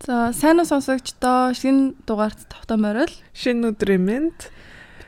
[0.00, 3.12] За сайн уу сонсогчдоо шинэ дугаарт тавтан морил.
[3.36, 4.48] Шинэ өдрийн мэнд.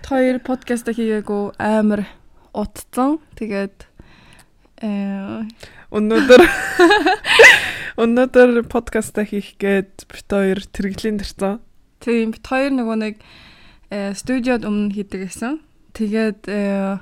[0.04, 2.04] Хоёр подкаст хийгээгүй амар
[2.52, 3.16] утцсан.
[3.32, 3.88] Тэгээд
[4.84, 5.48] э
[5.88, 6.44] өнөөдөр
[8.04, 11.64] өнөөдөр подкаст хийх гээд бид хоёр тэрэглийн дэрсэн.
[12.04, 13.16] Тийм бид хоёр нөгөө нэг
[13.88, 15.64] э студиод өмнө хийдэг гэсэн.
[15.96, 17.00] Тэгээд э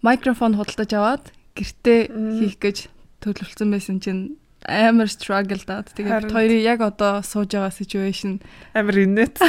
[0.00, 1.24] микрофон худалдаж аваад
[1.60, 2.08] гэртээ
[2.40, 2.88] хийх гэж
[3.20, 5.88] төлөвлөсөн байсан чинь амар struggle даад.
[5.96, 8.40] Тэгээд бид хоёрын яг одоо сууж байгаа situation
[8.76, 9.48] амар инээдтэй.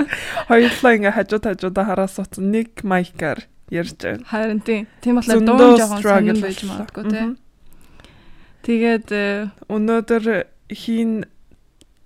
[0.50, 4.22] Хоёулаа ингээ хажууд хажуудаа хараа суудсан нэг майкаар ярьж байна.
[4.30, 4.86] Харин тийм.
[5.02, 7.26] Тийм болохоор дуун жоохон сонирн байж магадгүй тий.
[8.64, 10.24] Тэгээд э, өнөөдөр
[10.70, 11.26] хийн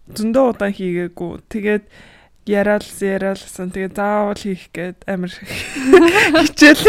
[0.09, 1.33] зөндөө удаан хийгээгүй.
[1.53, 1.85] Тэгээд
[2.49, 3.71] яриад яриалсан.
[3.71, 5.33] Тэгээд заавал хийх гээд амар
[6.49, 6.85] хичээл.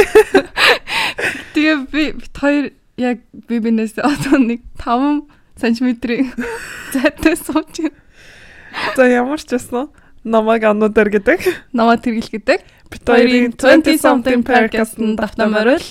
[1.53, 2.65] Тэгээ би хоёр
[2.95, 5.27] яг би бинээс одоо нэг 5
[5.59, 6.31] сантиметрийн
[6.95, 7.91] зайтай сууж.
[8.95, 9.91] За ямар ч байсан
[10.23, 11.43] намайг ануудаар гэдэг.
[11.76, 12.60] Намаа тэргэл гэдэг.
[12.90, 15.84] Бид хоёрын 20 something podcast-ын давтам орил.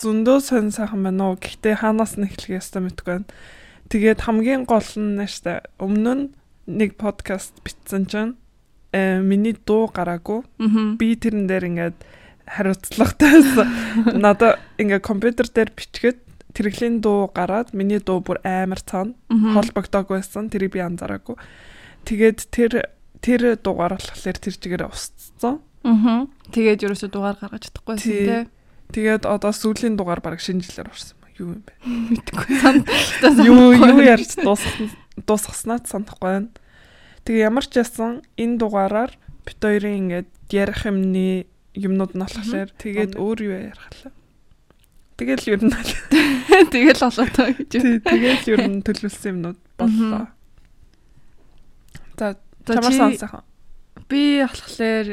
[0.00, 1.36] Зөндөө сонь сайхан байна уу.
[1.36, 3.28] Гэхдээ хаанаас нь эхлэх ёстой мэдгүй байна.
[3.92, 6.24] Тэгээд хамгийн гол нь нэштэй өмнө нь
[6.64, 8.39] нэг подкаст битсэн чинь
[8.92, 10.42] миний дуу гараагүй.
[10.98, 11.98] Би тэрэн дээр ингээд
[12.46, 13.42] хариуцлагатай
[14.24, 16.18] надаа ингээд компьютер дээр бичгээд
[16.54, 20.50] тэрэглийн дуу гараад миний дуу бүр амар цаана холбогдоогүй байсан.
[20.50, 21.38] Тэрийг би анзаараагүй.
[22.04, 22.72] Тэгээд тэр
[23.22, 25.62] тэр дуугаар болохоор тэр чигээр устцсан.
[25.86, 26.26] Аа.
[26.50, 28.44] Тэгээд ерөөсө дуугаар гаргаж чадахгүй байсан тий.
[28.90, 31.72] Тэгээд одоо сүүлийн дугаар баг шинэ жилээр орсон юу юм бэ?
[32.12, 32.44] Мэдгүй.
[33.48, 34.92] Юу юу ярьж дуусгах
[35.24, 36.48] дуусгаснаа санахгүй байна.
[37.24, 39.12] Тэгээ ямар ч ясан энэ дугаараар
[39.44, 44.12] бит хоёрын ингээд ярих юмны юмнууд нь болохоор тэгээд өөр юу ярих лээ.
[45.20, 45.74] Тэгэл ер нь
[46.74, 47.70] тэгэл болоо гэж.
[48.08, 50.32] Тэгэл ер нь төлөвлөсөн юмнууд боллоо.
[52.16, 53.44] За чамаар сонсох.
[54.08, 55.06] Би болохоор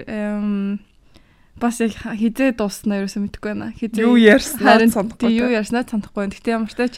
[1.57, 3.73] бас яг хизээ дууснаа ерөөсөө мэдэхгүй байна.
[3.73, 5.33] Хизээ юу ярьснаа санахгүй.
[5.33, 6.35] Юу ярьснаа санахгүй байна.
[6.37, 6.93] Гэтэ ямар ч тач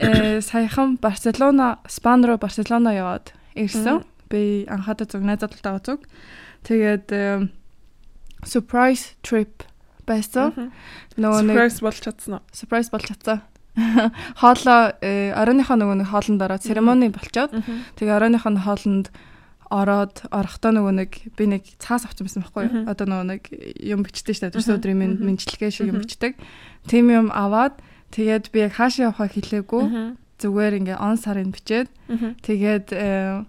[0.00, 4.06] э саяхан Барселона, Спан руу Барселона яваад ирсэн.
[4.30, 6.06] Би анхаарал зүг найзад талтаа зүг.
[6.64, 7.10] Тэгээд
[8.46, 9.66] surprise trip
[10.08, 10.72] байсан.
[11.20, 12.42] Нөгөө нэг surprise болж чадсан уу?
[12.54, 13.42] Surprise болж чадсан.
[14.40, 17.54] Хоолоо оройныхоо нөгөө нэг хоолнд ороод церемони болчоод
[17.96, 19.14] тэгээ оройныхоо хоолнд
[19.70, 22.90] ороод орохдоо нөгөө нэг би нэг цаас авсан байсан байхгүй юу?
[22.90, 23.42] Одоо нөгөө нэг
[23.78, 24.54] юм бичдэг шүү дээ.
[24.58, 26.34] Төрсөн өдрийн минь мэдлэгээ шиг юм бичдэг.
[26.90, 27.78] Тим юм аваад
[28.10, 30.18] тэгээд би яг хаашаа явахаа хэлээгүй.
[30.42, 31.86] Зүгээр ингээ он сарын бичээд
[32.42, 33.46] тэгээд э,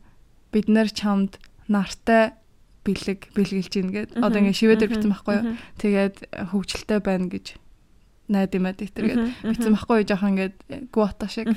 [0.52, 2.36] бид нэр чамд нартай
[2.84, 5.46] бэлэг бэлгэлж гин гээд одоо ингээ шивэдэр битсэн байхгүй юу?
[5.80, 6.16] Тэгээд
[6.52, 7.46] хөвгчлөлтэй байна гэж
[8.32, 10.08] найд юмад итэргээд битсэн байхгүй юу?
[10.08, 10.56] Жохон ингээд
[10.92, 11.48] гуата шиг.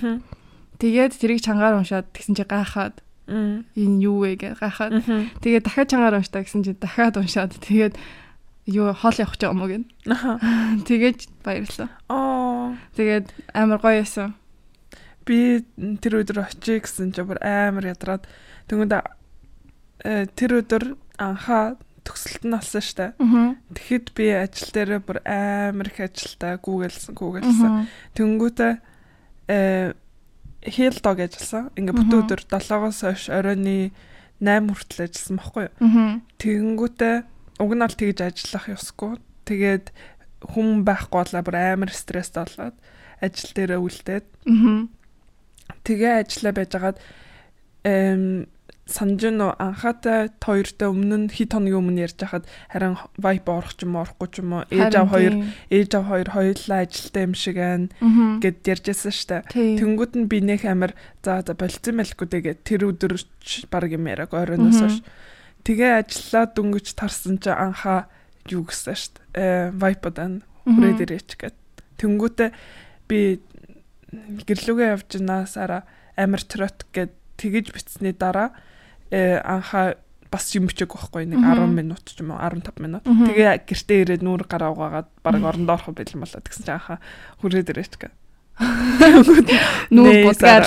[0.79, 5.01] Тэгээд тэрийг чангаар уншаад тэгсэн чи гайхаад энэ юу вэ гэж гайхаад
[5.41, 7.97] тэгээд дахиад чангаар унштай гэсэн чинь дахиад уншаад тэгээд
[8.67, 9.85] юу хоол явах гэж юм уу гэн.
[10.89, 11.91] Тэгээд баярлалаа.
[12.09, 12.77] Аа.
[12.97, 14.35] Тэгээд амар гоё байсан.
[15.29, 15.65] Би
[16.01, 18.25] тэр өдөр очие гэсэн чинь бүр амар ядраад
[18.69, 18.95] тэгвэл
[20.05, 20.85] э, тэр өдөр
[21.19, 23.17] анхаа төгсөлт нь болсон штэ.
[23.73, 27.89] Тэгэхэд би ажил дээр бүр амар их ажилтаа гүүгэлсэн гүүгэлсэн.
[28.13, 28.73] Тэнгүүтээ
[29.49, 29.93] э
[30.65, 31.69] heel dog ажилласан.
[31.77, 33.93] Ингээ бүтэн өдөр 7-оос хойш оройны
[34.41, 35.73] 8 хүртэл ажилласан байхгүй юу?
[36.41, 37.17] Тэгэнгүүтээ
[37.61, 39.13] уг нь бол тэгж ажиллах ёсгүй.
[39.45, 39.87] Тэгээд
[40.45, 42.77] хүн байхгүй болоо бүр амар стресстэй болоод
[43.21, 44.27] ажил дээрээ үлдээд.
[45.85, 46.97] Тэгээ ажиллаа байжгаад
[47.85, 48.49] эм
[48.87, 53.89] санаж нь анхаатай хоёртой өмнө нь хит хоногийн өмнө ярьж хахад харин вайп орох ч
[53.89, 55.35] юм уу орохгүй ч юм уу ээж аав хоёр
[55.73, 57.89] ээж аав хоёр хоёулаа ажилтаа юм шиг байна
[58.45, 60.93] гэд ярьжсэн штэ тэнгууд нь би нэх амир
[61.25, 63.17] за за болцсон байлгүй тэгээд тэр өдөр
[63.73, 64.99] баг юм яриаг оройноос хойш.
[65.65, 68.13] Тэгээ ажиллаа дөнгөж тарсан чи анхаа
[68.53, 71.57] юу гэсэн штэ э вайпод ан хүрээд ирээч гэд.
[71.97, 72.51] Тэнгүүтээ
[73.09, 73.41] би
[74.45, 75.89] гэрлүүгээ явж наасаараа
[76.21, 78.53] амир трот гэд тэгэж битсний дараа
[79.13, 79.97] анхаа
[80.35, 83.05] бас юм бичээг байхгүй нэг 10 минут ч юм уу 15 минут.
[83.07, 86.99] Тэгээ гэртээ ирээд нүүр гараа угаагаад баг орондоо орох бэлэн болоо тэгсэн чинь анхаа
[87.39, 88.11] хүрээд ирээч гэ.
[89.95, 90.65] Нүүр бусгаар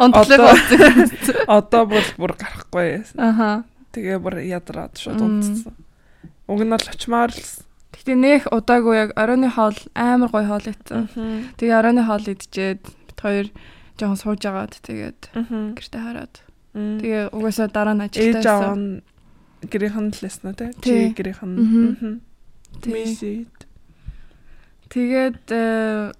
[0.00, 0.40] онцлог
[1.48, 3.04] Одоо бол бүр гарахгүй.
[3.16, 3.64] Аха.
[3.92, 5.76] Тэгээ бүр ядраад шууд унтсан.
[6.48, 7.44] Уг нь бол очмаар л
[7.92, 11.06] Гэтэ нэх удаагүй яг оройны хоол амар гоё хоол ийцэн.
[11.60, 13.46] Тэгээ оройны хоол идчихэд бид хоёр
[13.98, 15.20] жоохон сууж агаад тэгээд
[15.76, 16.34] гэртээ хараад.
[16.72, 19.02] Тэгээ угаасаа дараа нь ажилтаа байсан.
[19.68, 20.72] гэрийнхэн л лэснэ те.
[20.80, 21.12] Тий.
[21.12, 21.52] Чи гэрийнхэн.
[24.92, 26.12] Тэгээд э,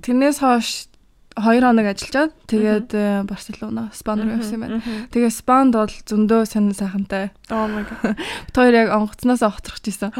[0.00, 0.88] тэрнээс хойш
[1.36, 4.80] 2 хоног ажиллаад тэгээд э, Барселона, Спан руу явсан юм байна.
[5.12, 7.32] Тэгээ Спанд бол зөндөө сонир сайхантай.
[7.52, 8.16] Oh my god.
[8.56, 10.16] Хоёр яг онгоцноос огцрох гэсэн.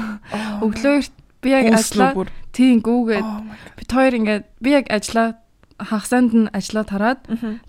[0.64, 2.16] Өглөө эрт би яг ажиллаа
[2.56, 3.44] тийм гүүгээд Oh
[3.84, 5.36] бид хоёр ингээд би яг ажиллаа
[5.78, 7.20] хагасанд нь ажиллаа тараад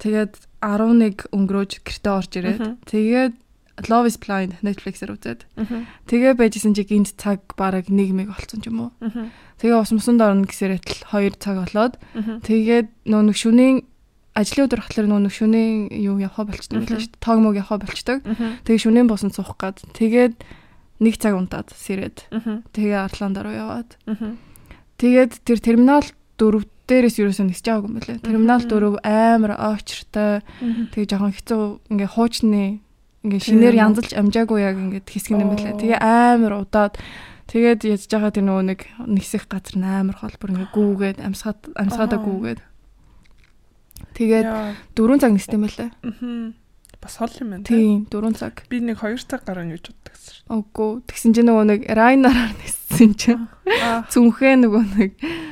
[0.02, 3.34] тэгээд 11 өнгөрөөж гэртээ орж ирээд тэгээд
[3.90, 5.42] Love is Blind Netflix-ээр үзээд.
[6.08, 8.92] Тэгээ байжсэн чи гинт цаг бараг 1 мэг болцсон ч юм уу.
[9.60, 13.84] Тэгээ ус мусанд орно гэсээр тэл 2 цаг болоод тэгээд нөө нэг шүнийн
[14.32, 17.24] ажлын өдөр болохоор нөө нэг шүнийн юу явхаа болчтой байлаа шүү дээ.
[17.24, 18.18] Тоог мөг явхаа болчтой.
[18.64, 20.40] Тэгээ шүнийн босон суух гад тэгээд
[21.04, 22.32] нэг цаг унтаад сэрээд
[22.72, 24.00] тэгээ Арланд руу яваад.
[25.00, 26.08] Тэгээд тэр терминал
[26.40, 28.18] 4 дээрээс юусэн нисэж байгаагүй юм байлаа.
[28.22, 30.42] Терминал 4 амар очртой
[30.94, 31.62] тэгээ жоохон хэцүү
[31.92, 32.64] ингээ хуучны
[33.26, 35.74] ингээ шинээр янзалж амжаагүй яг ингээ хэсэг юм байлаа.
[35.82, 36.94] Тэгээ амар удаад
[37.50, 38.80] тэгээд ядж байгаа тэр нөгөө нэг
[39.10, 42.26] нисэх газар амар хол бүр ингээ гүүгээд амсгаад амсгаадаа Аа.
[42.26, 42.60] гүүгээд
[44.14, 44.46] тэгээд.
[44.94, 45.90] 4 цаг нисдэм байлаа.
[46.06, 46.54] Мгм.
[47.06, 47.64] Бас хол юм байна.
[47.70, 48.66] Тийм 4 цаг.
[48.66, 50.46] Би нэг 2 цаг гарan гэж боддогсэн шүү.
[50.50, 54.10] Үгүй тэгсэн чинь нөгөө нэг Райнараар ниссэн чинь Аа.
[54.10, 55.12] зүнхээ нөгөө нэг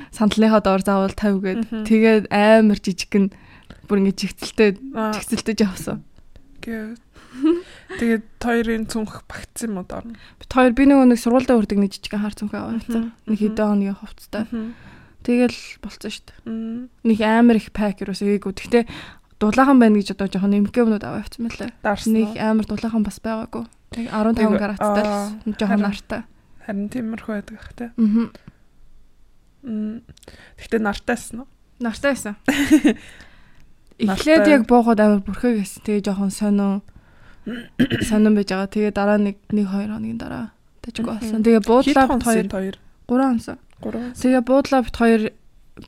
[0.10, 1.86] сандалныхаа доор заавал тавьгээд Мгм.
[1.86, 3.30] тэгээд амар жижигэн
[3.86, 5.14] бүр ингээ чигцэлтэй Аа.
[5.14, 6.02] чигцэлтэй явсан.
[6.66, 6.98] Гэ.
[8.02, 10.18] Тэгээд хоёрын цүнх багтсан юм уу доор нь?
[10.42, 12.62] Бид хоёр би нөгөө нэг сургуультай үрдэг нэг жижигэн хар цүнхээ.
[12.90, 13.14] Мгм.
[13.30, 14.46] Нэг хэдэн хоногийн хувцастай.
[15.24, 16.44] Тэгэл болцсон шүү дээ.
[17.10, 18.54] Нэг амар их пак юусоо гээгүй.
[18.54, 18.84] Гэхдээ
[19.44, 21.70] дулаахан байна гэж одоо жоохон нэмгээ өнөд аваа мэлээ.
[21.84, 22.16] Дарсан.
[22.16, 23.68] Нэг амар дулаахан бас байгаагүй.
[24.00, 25.04] Нэг 15 Айгу, караттай
[25.44, 26.22] л жоохон нартай.
[26.64, 27.92] Харин тиймэрхүү байдаг ах те.
[27.92, 28.32] Аа.
[30.60, 31.48] Гэхдээ нартайсан уу?
[31.84, 32.36] Нартай байсан.
[34.00, 34.16] Нартай.
[34.16, 35.84] Эхлээд яг бооход амар бүрхээ гэсэн.
[35.86, 36.82] Тэгээ жоохон сонин
[38.10, 38.72] сонин байж байгаа.
[38.72, 40.52] Тэгээ дараа нэг 1 2 хоногийн дараа
[40.82, 41.44] тажгүй болсон.
[41.44, 42.76] Тэгээ буудлаа бит хоёр хоёр.
[43.08, 43.58] 3 онсон.
[43.84, 44.16] 3.
[44.18, 45.22] Тэгээ буудлаа бит хоёр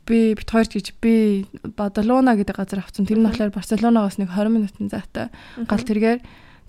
[0.06, 3.06] би бит хоёр гэж би Бадалона гэдэг газар авсан.
[3.06, 5.30] Тэр нь болохоор Барселонагаас нэг 20 минутын зайтай
[5.66, 6.20] гал тэргээр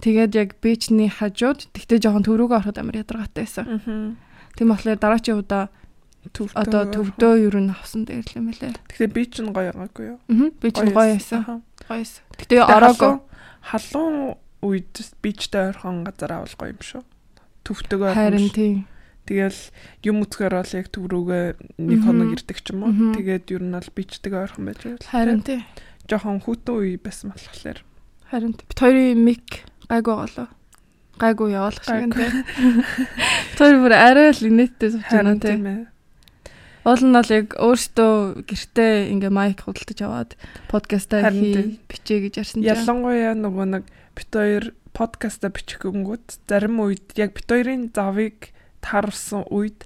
[0.01, 4.17] тэгээд яг бичний хажууд тэгтээ жоохон төрөөгөө ороход амар ядаргаатай байсан.
[4.53, 5.73] Тийм болохоор дараачийн удаа
[6.53, 8.75] одоо төвдөө юу н авсан дээр л юм байлээ.
[8.91, 10.19] Тэгэхээр би ч гоё байгаагүй юу?
[10.27, 11.41] Аа би ч гоё байсан.
[11.45, 12.23] Гоё байсан.
[12.37, 13.13] Гэтэ ороогүй.
[13.65, 14.93] Халуун үед
[15.23, 17.01] бичтэй ойрхон газар авал гоё юм шүү.
[17.65, 18.75] Төвтөгөө Харин тийм.
[19.27, 19.59] Тэгэл
[20.07, 21.45] юм үцгээр бол яг төв рүүгээ
[21.83, 23.12] нэг хоног ирдэг ч юм уу.
[23.19, 25.12] Тэгээд ер нь бол бичдэг ойрхон байж байгаа.
[25.12, 25.68] Харин тийм.
[26.07, 27.83] жоохон хүүтэн үе байсан болохоор.
[28.31, 28.56] Харин.
[28.56, 30.47] Бит хоёрын мик гайгүй голоо.
[31.19, 32.33] Гайгүй яваалах шиг юм тийм.
[33.59, 35.91] Тэр бүр арай л инээдтэй сууж байна ээ.
[36.88, 40.31] Уул нь бол яг өөртөө гэртээ ингээ майк худалдаж аваад
[40.71, 42.71] подкастаа хий бичээ гэж ярьсан чинь.
[42.71, 43.83] Ялангуяа нөгөө нэг
[44.15, 48.56] бит хоёр подкаста бичих гингүүд зарим үед яг бит хоёрын завыг
[48.87, 49.83] таарсан үед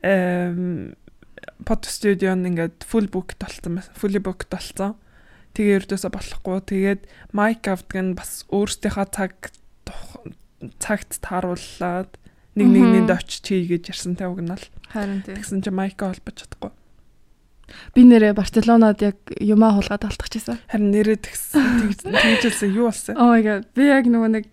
[0.00, 3.82] под студион ингээд full booked болсон.
[3.92, 4.96] Fully booked болсон.
[5.52, 6.58] Тэгээ ердөөсө болохгүй.
[6.70, 7.02] Тэгээд
[7.36, 9.32] майк авдаг нь бас өөрсдийнхөө цаг
[10.78, 12.10] цагт тааруулаад
[12.58, 14.64] нэг нэгнийд очиж хий гэж ярьсан тэ уг нь л.
[14.90, 15.38] Харин тийм.
[15.38, 16.72] Тэгсэн чинь майка холбож чадахгүй.
[17.94, 20.58] Би нэрээ Барселонад яг юмаа хулгаад алтчихсан.
[20.72, 23.14] Харин нэрээ тэгсэн тэгжэлсэн юу болсон?
[23.20, 23.68] Oh my god.
[23.76, 24.44] Би яг нөгөө нэг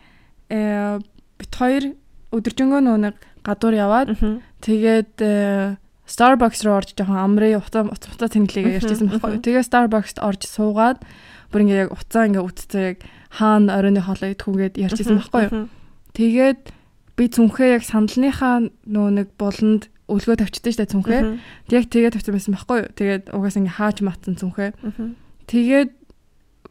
[0.52, 1.00] э
[1.40, 1.96] бит хоёр
[2.36, 3.16] өдөржингөө нөгөө нэг
[3.46, 4.18] гадуур яваад
[4.66, 9.42] тэгээд э, Starbucks руу орж жоохон амрын утаа утаа тэнглэгээ ярьчихсан байхгүй.
[9.42, 11.02] Тэгээ Starbucks-д орж суугаад
[11.50, 12.98] бүр ингээ яг уцаа ингээ үтцээ яг
[13.34, 15.66] хаана оройны хоолоо идэхүүгээд ярьчихсан байхгүй.
[16.14, 16.62] Тэгээд
[17.18, 21.22] би цүнхээ яг сандалныхаа нөгөө нэг буланд өлгөө тавьчихдээ штэ цүнхээ.
[21.74, 22.80] Яг тэгээ тавьсан байсан байхгүй.
[22.94, 24.78] Тэгээд угаас ингээ хааж матсан цүнхээ.
[25.50, 25.92] Тэгээд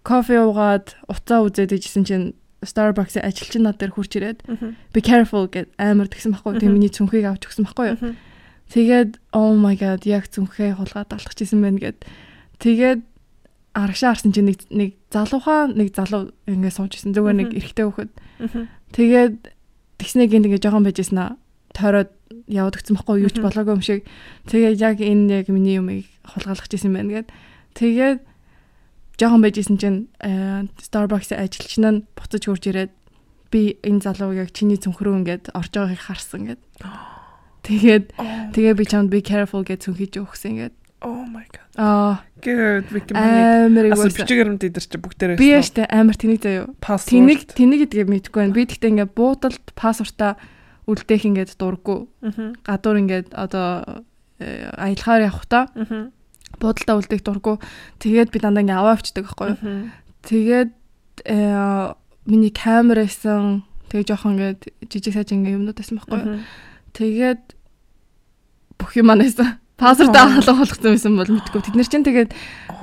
[0.07, 2.26] кофе уугаад уцаа үзээд ижсэн чинь
[2.64, 4.40] Starbucks-ийн ажилчин над дээр хурж ирээд
[4.92, 6.61] be careful гэд амар тэгсэн байхгүй юу.
[6.61, 7.99] Тэгээ миний цүнхийг авч өгсөн байхгүй юу.
[8.73, 11.99] Тэгээд oh my god яг цүнхээ хулгаад алдчихсан байна гэд.
[12.59, 13.00] Тэгээд
[13.75, 17.12] арагшаа харсан чинь нэг нэг залуухаа нэг залуу ингэ сууж исэн.
[17.12, 18.12] Зүгээр нэг эрэгтэй хөхөд.
[18.94, 19.37] Тэгээд
[19.99, 21.37] тэгснээ гинт ингэ жоохон байж исэн аа.
[21.75, 22.11] Тойроод
[22.47, 24.06] яваад өгсөн байхгүй юу ч болоогүй юм шиг.
[24.47, 27.28] Тэгээд яг энэ яг миний юмыг хулгайлах гэсэн байна гэд.
[27.75, 28.18] Тэгээд
[29.21, 32.92] жоохон байж исэн чинь э, Starbucks-ийн ажилчин нь буцаж хурж ирээд
[33.54, 36.62] би энэ залууг яг чиний цүнхрөө ингээд орж байгааг харсан гэд.
[37.62, 38.04] Тэгээд
[38.54, 40.75] тэгээ би чамд be careful гэж цүнхийж өгсөн ингээд.
[41.04, 41.68] Oh my god.
[41.76, 42.25] Аа
[43.92, 44.25] асан игүүс.
[44.25, 46.73] бичгээр юм дидэрч бүгдээрээ Би яштай амар тэнийг заяа.
[46.80, 48.56] Тэнийг тэнийг гэдгээ мэдгүй байна.
[48.56, 50.40] Би тэгтээ ингээд буудалд пассвортаа
[50.88, 52.09] үлдээх ингээд дурггүй.
[52.64, 54.04] Гадуур ингээд одоо
[54.40, 56.12] э, аялахаар явахдаа Мгм.
[56.61, 57.57] Буудалдаа үлдээх дурггүй.
[58.01, 59.91] Тэгээд би дандаа ингээд аваа авчдаг байхгүй юу.
[60.25, 60.71] Тэгээд
[61.27, 61.93] э,
[62.27, 63.65] миний камер байсан.
[63.93, 66.41] Тэгээ жоохон ингээд жижиг саж ингээд юмнууд байсан байхгүй юу.
[66.95, 67.43] Тэгээд
[68.79, 69.39] бүх юм анаас
[69.77, 71.61] пассвортаа халуун болгосон байсан бол мэдгүй.
[71.63, 72.31] Тэд нар чинь тэгээд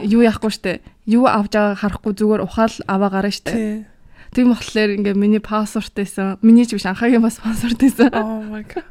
[0.04, 0.84] юу яахгүй штэ.
[1.08, 3.88] Юу авч байгааг харахгүй зүгээр ухаал аваа гарна штэ.
[4.36, 6.40] Тийм болохоор ингээ миний пассворт байсан.
[6.44, 8.12] Миний ч биш анхаагийн бас пассворт байсан.
[8.12, 8.84] Oh my god.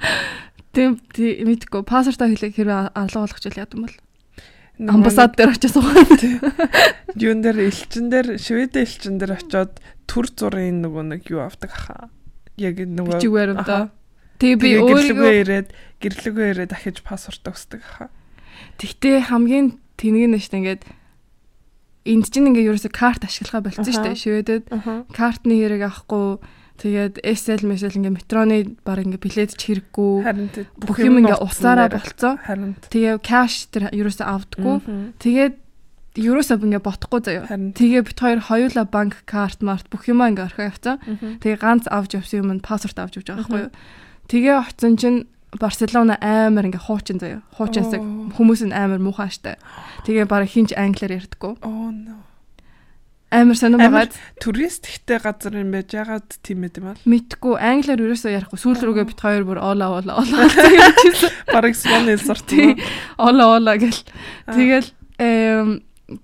[0.73, 1.83] Тийм мэдгүй.
[1.85, 3.97] Пассвортаа хэлэх хэрэг алга болгочихвол яд юм бол.
[4.81, 6.23] Амбассад дээр очиж суугаад.
[7.21, 9.77] Юун дээр элчин дээр Швед элчин дээр очиод
[10.09, 12.09] төр зургийн нөгөө нэг юу авдаг хаа.
[12.57, 13.93] Яг нөгөө бичгээр одоо.
[14.41, 15.69] Тэгээ би өөрийгөө ирээд
[16.01, 18.09] гэрлэгөө ирээд дахиж пассворт өгсдөг хаа.
[18.81, 20.83] Тэгтээ хамгийн тэнэг нь шүү дээ ингээд
[22.09, 24.65] энд чинь ингээ ерөөсө карт ашиглахаа болцсон шүү дээ шивэдэд.
[25.13, 26.41] Картны хэрэг авахгүй
[26.81, 30.25] тэгээд SL мэсэл ингээ метроны баг ингээ билет ч хэрэггүй.
[30.81, 32.41] Бүх юм ингээ усаараа болцсон.
[32.89, 34.77] Тэгээ кэш тэр ерөөсө авдаггүй.
[35.21, 35.55] Тэгээд
[36.17, 37.47] ерөөсөө ингээ ботхгүй заяа.
[37.47, 40.97] Тэгээ бит хоёр хоёулаа банк карт март бүх юмаа ингээ орхио явцсан.
[41.45, 43.73] Тэгээ ганц авч явсан юм нь пассворт авч явж байгаа байхгүй юу.
[44.33, 45.21] Тэгээ очсон чинь
[45.59, 47.43] Барселона амар ингээ хуучин заяа.
[47.59, 47.99] Хуучинсаг
[48.39, 49.59] хүмүүс нь амар муухай штэ.
[50.07, 51.59] Тэгээ бараг хинч англиар ярьдаггүй.
[51.67, 52.30] Oh no.
[53.31, 54.15] Амар сонирм байгаад.
[54.43, 58.59] турист ихтэй газар юм байж ягаад тийм юм бол мэдгүй англиар ерөөсөө ярихгүй.
[58.59, 60.51] Сүүл рүүгээ бит хоёр бүр ола ола ола
[61.55, 62.75] бараг сорт юм
[63.19, 64.03] ола ола гэл.
[64.51, 64.91] Тэгэл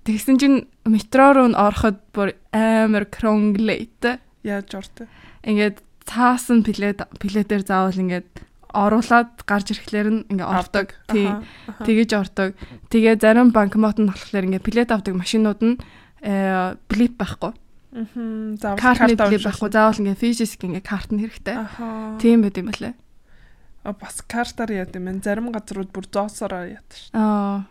[0.03, 4.19] тэгсэн чинь метро руу ороход бүр амар кронглейт.
[4.43, 5.07] Яаж ортой
[5.47, 8.43] ингээд цаасан билет билетээр заавал ингээд
[8.75, 10.91] оруулаад гарч ирэхлээр нь ингээ ордог.
[11.07, 11.31] Тий.
[11.87, 12.51] Тэгэж ордог.
[12.91, 15.75] Тэгээ зарим банкомат нь болохоор ингээ билет авдаг машинууд нь
[16.21, 17.53] э блип байхгүй.
[17.53, 18.55] Аа.
[18.57, 19.69] Заавал карт блип байхгүй.
[19.71, 21.57] Заавал ингээ физик ингээ карт нь хэрэгтэй.
[22.21, 22.95] Тийм байт юм байна лээ.
[23.83, 25.07] А бас картаар яд юм.
[25.21, 27.09] Зарим газрууд бүр зоосоор яд ш.
[27.13, 27.65] Аа.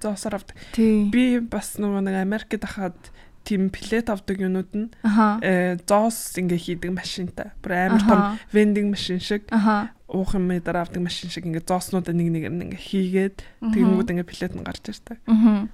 [0.00, 0.56] Зоосоор авдаг.
[0.76, 2.98] Би бас нөгөө нэг Америкт ахаад
[3.44, 4.88] тийм плет авдаг юмнууд нь
[5.42, 7.52] э зоос ингээ хийдэг машинтай.
[7.62, 8.20] Бүр амар том
[8.54, 9.50] вендинг машин шиг
[10.12, 13.36] уух юм дээр авдаг машин шиг ингээ зооснуудаа нэг нэг ингээ хийгээд
[13.72, 15.18] тэгэнгүүт ингээ плет нь гарч ирдэг.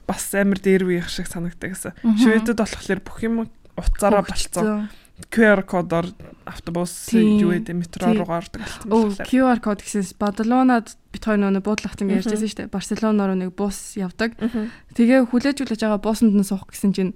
[0.07, 1.93] Бас амар дээр үеих шиг санагдаг гэсэн.
[2.23, 4.89] Шведэд болохоор бүх юм уцаараа болцсон.
[5.19, 6.07] QR кодоор
[6.47, 9.27] автобус юу гэдэг метро руу гардаг болсон.
[9.27, 12.71] QR код гэсээс Бадалонад бит хоёр нөө буудлахт ингэ ярьжсэн шүү дээ.
[12.71, 14.39] Барселона руу нэг бус явдаг.
[14.95, 17.13] Тэгээ хүлээж хүлээж байгаа буусанд нь суух гэсэн чинь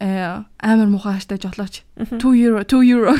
[0.00, 3.16] амар муухай хаштай жолооч 2 euro 2 euro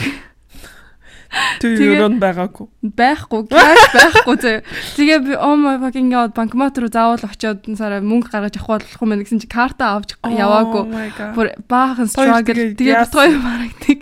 [1.61, 2.67] 2 euro нь байгаагүй.
[2.93, 4.59] Байхгүй, cash байхгүй зөө.
[4.97, 9.01] Тэгээ би oh my fucking god банкомат руу заавал очиод сараа мөнгө гаргаж авах болох
[9.01, 10.85] юм гэсэн чи карта авч яваагүй.
[11.33, 12.77] Бүр баахан struggle.
[12.77, 13.99] Тэгээ бит хоёр марагддаг.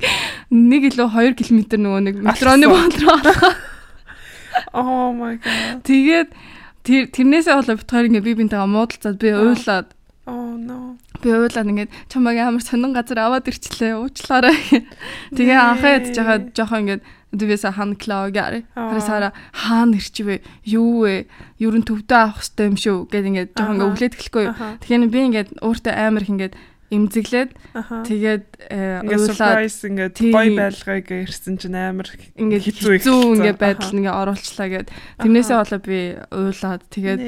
[0.50, 3.54] Нэг илүү 2 км нөгөө нэг метроны руу алхаа.
[4.74, 5.86] Oh my god.
[5.86, 6.34] Тэгээд
[6.82, 10.00] тэрнээсээ болоо бит хоёр ингээ би бинтэйгээ муудалцаад би уйлаад Oh.
[11.20, 14.56] Би уулаад ингээд чамайг амар сонин газар аваад ирчлээ уучлаарай.
[15.36, 18.66] Тэгээ анхаа ядж байгаа жоохон ингээд дивэса хан клаа гэр.
[18.74, 20.42] Харасара хаана ирчвэ?
[20.64, 21.30] Юу вэ?
[21.62, 24.46] Юу н төвдөө авах хэрэгтэй юм шүү гэд ингээд жоохон ингээд өглөөд эхлэхгүй.
[24.82, 26.54] Тэгэхээр би ингээд өөртөө амар их ингээд
[26.90, 27.50] имзэглээд
[28.02, 28.47] тэгээд
[29.06, 34.88] уулаад ингээд гоё байлгыг ирсэн чинь амар ингээд хэцүү ингээд байдал ингээд оруулчлаа гэд.
[35.23, 35.99] Тэрнээсээ болоо би
[36.35, 37.20] уулаад тэгээд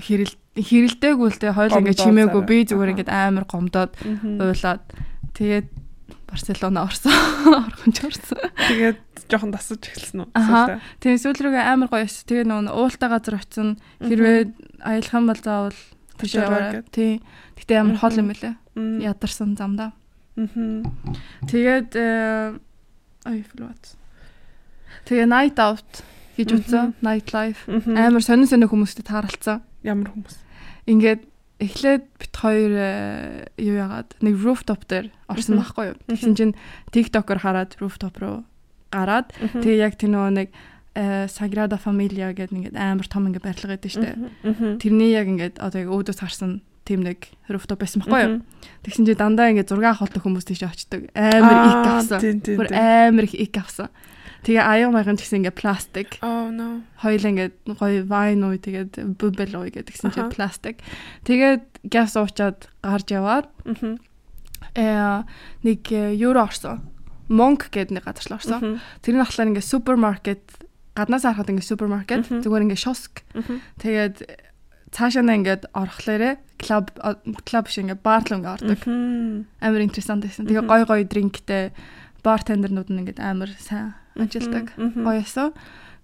[0.00, 3.92] хэрэл хэрэлдээгүй л те хойл ингээд чимээгүй би зүгээр ингээд амар гомдоод
[4.40, 4.84] уулаад
[5.36, 5.68] тэгээд
[6.28, 7.12] Барселона орсон.
[7.68, 8.36] Орхон ч орсон.
[8.68, 9.00] Тэгээд
[9.32, 10.80] жоохон тасаж эхэлсэн үү?
[11.00, 12.04] Тэгээ сүүл рүүгээ амар гоё.
[12.04, 13.80] Тэгээ нөгөө уултай газар очисон.
[13.96, 14.52] Хэрвээ
[14.84, 15.78] аялах юм бол заавал
[16.26, 16.82] яваа.
[16.90, 17.22] Тий.
[17.58, 18.54] Гэтэ амар хол юм байлаа.
[18.74, 19.92] Ядарсан замдаа.
[20.38, 20.82] Аа.
[21.46, 21.94] Тэгээд
[23.28, 23.82] ай флот.
[25.06, 26.02] Тэгээ night out
[26.34, 26.94] гэж утсан.
[27.02, 27.66] Night life.
[27.68, 29.62] Амар сонин сонин хүмүүстэй тааралцсан.
[29.86, 30.48] Ямар хүмүүс?
[30.88, 31.22] ингээд
[31.58, 32.90] эхлээд бит хоёр э,
[33.60, 35.96] юу яагаад нэг rooftop дээр орсон байхгүй юу.
[36.08, 36.54] Тэгсэн чинь
[36.94, 38.36] TikTok-оор хараад rooftop руу
[38.88, 40.48] гараад тэгээ яг тэр нөгөө нэг
[40.98, 44.18] э, Sagrada Familia гэдэг нэг амар том ингээ барилга гэдэг штэ.
[44.82, 48.40] Тэрний яг ингээд одоо яг өөдөөс харсан тийм нэг rooftop байсан байхгүй юу.
[48.82, 51.12] Тэгсэн чинь дандаа ингээ зураг авах хүмүүс тийш очдөг.
[51.12, 52.20] Амар ик авсан.
[52.42, 53.92] Бүр амар их авсан.
[54.42, 56.16] Тэгээ аяа маяхан гэсэн ингээ пластик.
[56.24, 56.80] Oh no.
[57.02, 60.80] Хоёул ингээ гоё вайн уу тэгээд бубел уу гэдгсэн чинь пластик.
[61.28, 63.50] Тэгээд газ уучаад гарч яваад
[64.78, 65.22] э
[65.66, 66.86] нэг евро орсон.
[67.28, 68.80] Monk гэдэг нэг газар орсон.
[69.04, 70.46] Тэр нь болохоор ингээ супермаркет
[70.98, 73.22] гаднаас харахад ингээ супермаркет зүгээр ингээ шоск.
[73.78, 74.16] Тэгээд
[74.90, 76.90] цаашаа ингээд орохлоорэ клуб
[77.46, 78.80] клуб шиг ингээ бар л ингээ ордог.
[79.62, 80.50] Амар интересант байсан.
[80.50, 81.70] Тэгээ гой гой дринктэй
[82.24, 84.74] бартендернууд нь ингээд амар сайн ажилдаг.
[85.06, 85.54] Гоёсоо.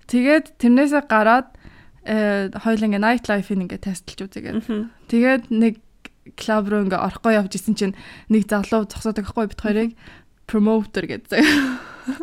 [0.07, 1.49] Тэгээд тэрнээсээ гараад
[2.05, 4.57] э хоёул ингээ night life-ийг ингээ тестэлж үзээгээд.
[5.09, 5.81] Тэгээд нэг
[6.37, 7.97] клуб руу ингээ орохгүй явж исэн чинь
[8.29, 9.91] нэг залуу зогсоод байгаа хгүй бит хоёрыг.
[10.47, 11.41] Promoter гэдэг.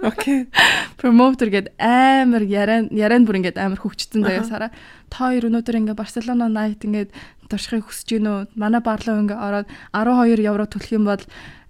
[0.03, 0.45] Окей.
[1.01, 4.69] Promoter гэд амар яриан яриан бүр ингээд амар хөгжсөн заяа сараа.
[5.09, 7.09] Та хоёр өнөөдөр ингээд Барселона night ингээд
[7.49, 8.39] туршихыг хүсэж гин үү?
[8.55, 11.23] Манай барлуу ингээд ороод 12 евро төлөх юм бол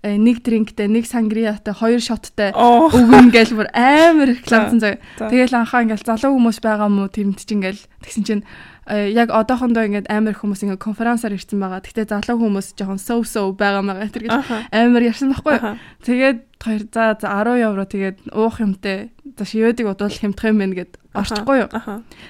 [0.03, 5.00] э, нэг дринктэй, нэг сангриатай, хоёр шоттай өгнө гэж бүр амар рекламсан заяа.
[5.15, 8.43] Тэгэл анхаа ингээд залуу хүмүүс байгаа мó тэмд чинь ингээд тэгсэн чинь
[8.91, 11.79] яг одоохондоо ингээд амар хүмүүс ингээд конференсаар ирсэн байгаа.
[11.79, 14.36] Гэтэ залуу хүмүүс жоохон so so байгаа мага тэр гэж
[14.75, 15.79] амар ярьсан байхгүй.
[16.03, 21.00] Тэгээд хоёр за 10 евро тэгээд уух юмтай за шивэдэг бодвол хямдах юм байна гэд
[21.15, 21.69] орчихгүй юу.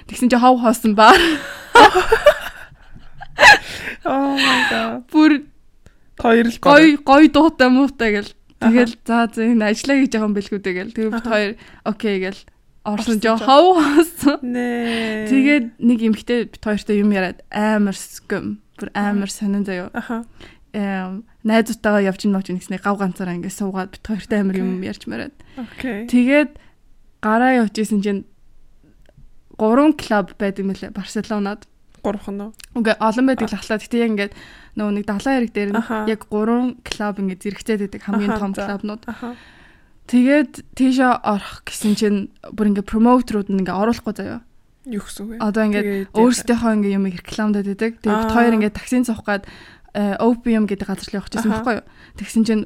[0.06, 1.10] Тэгсэн чи хов хоосон ба.
[4.04, 5.06] Oh my god.
[5.10, 5.46] Бүр
[6.18, 8.32] хоёр л гой гой дуутай муутай гэл.
[8.58, 10.94] Тэгэл за за энэ ажиллаа гэж байгаа юм бэлгүүдээ гэл.
[10.94, 11.52] Тэгээд бит хоёр
[11.86, 12.38] окей гэл
[12.84, 14.38] орсон жоо хов хоосон.
[14.42, 15.30] Нэ.
[15.30, 18.58] Тэгээд нэг эмхтэй бит хоёртой юм яриад амар скэм.
[18.78, 19.90] Бүр амар сонин заяо.
[19.94, 20.26] Аха.
[20.74, 25.06] Эм найзуудтайгаа явж ин мовж нэгснээ гав ганцаараа ингээд суугаад бит хоёртой амар юм ярьж
[25.06, 25.34] мараад.
[25.54, 26.10] Окей.
[26.10, 26.58] Тэгээд
[27.22, 28.22] гараа явж исэн чинь
[29.54, 31.70] гурван клуб байдаг мөлий Барселонад.
[32.02, 32.50] Гурван нь.
[32.74, 33.78] Үгүй олон байдаг л ахлаа.
[33.78, 34.34] Гэтэ яг ингээд
[34.74, 39.02] нөгөө нэг далайн хэрэг дээр нь яг гурван клуб ингээд зэрэгцээд байдаг хамгийн том клубнууд.
[39.06, 39.38] Аха.
[40.10, 42.18] Тэгээд тийшээ орох гэсэн чинь
[42.50, 44.42] бүр ингээ промоутерууд нь ингээ оруулахгүй заяа.
[44.86, 45.44] Юу гэсэн үг вэ?
[45.44, 47.92] Одоо ингээ өөрсдийнхөө ингээ юм рекламадад байдаг.
[48.02, 49.46] Тэгээд бит хоёр ингээ таксин цух гад
[49.94, 51.86] OPM гэдэг газар явах гэсэн байхгүй юу?
[52.18, 52.62] Тэгсэн чинь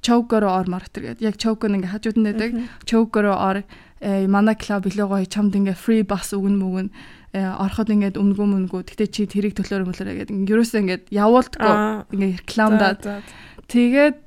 [0.00, 1.26] чоукороо ор мартер гэдэг.
[1.26, 2.50] Яг чоук нь ингээ хажууд нь байдаг.
[2.86, 3.58] Чоукороо ор
[4.00, 6.88] манай клуб илүү гоё чамд ингээ free bus өгнө мөгөн
[7.34, 10.36] ороход ингээд өмнгөө мөнгөө гэтээ чи тэрийг төлөөр мөлөрөө гэдэг.
[10.50, 11.74] Ерөөсөө ингээд явуулдаггүй.
[12.14, 13.22] Ингээ рекламадад.
[13.68, 14.18] Тэгээд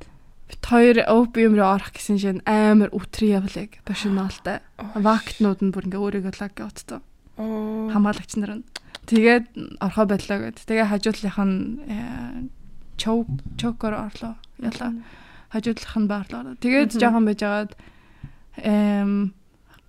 [0.53, 4.61] бит хоёр OPM руу орох гэсэн шин амар өтрий явлыг бошиноолтой.
[4.77, 7.01] Вактнууд нь бүр ингээ өөрийгөө лаг готцоо.
[7.41, 8.65] Хамгаалагч нар нь.
[9.09, 10.61] Тэгээд орхоо байдлаа гэд.
[10.61, 12.53] Тэгээ хажуудлынх нь
[13.01, 13.25] чок
[13.57, 14.37] чокор орлоо.
[14.61, 14.93] Яла.
[15.49, 16.53] Хажуудлынх нь баарлаа.
[16.61, 17.73] Тэгээд жоохон байжгаад
[18.61, 19.33] эм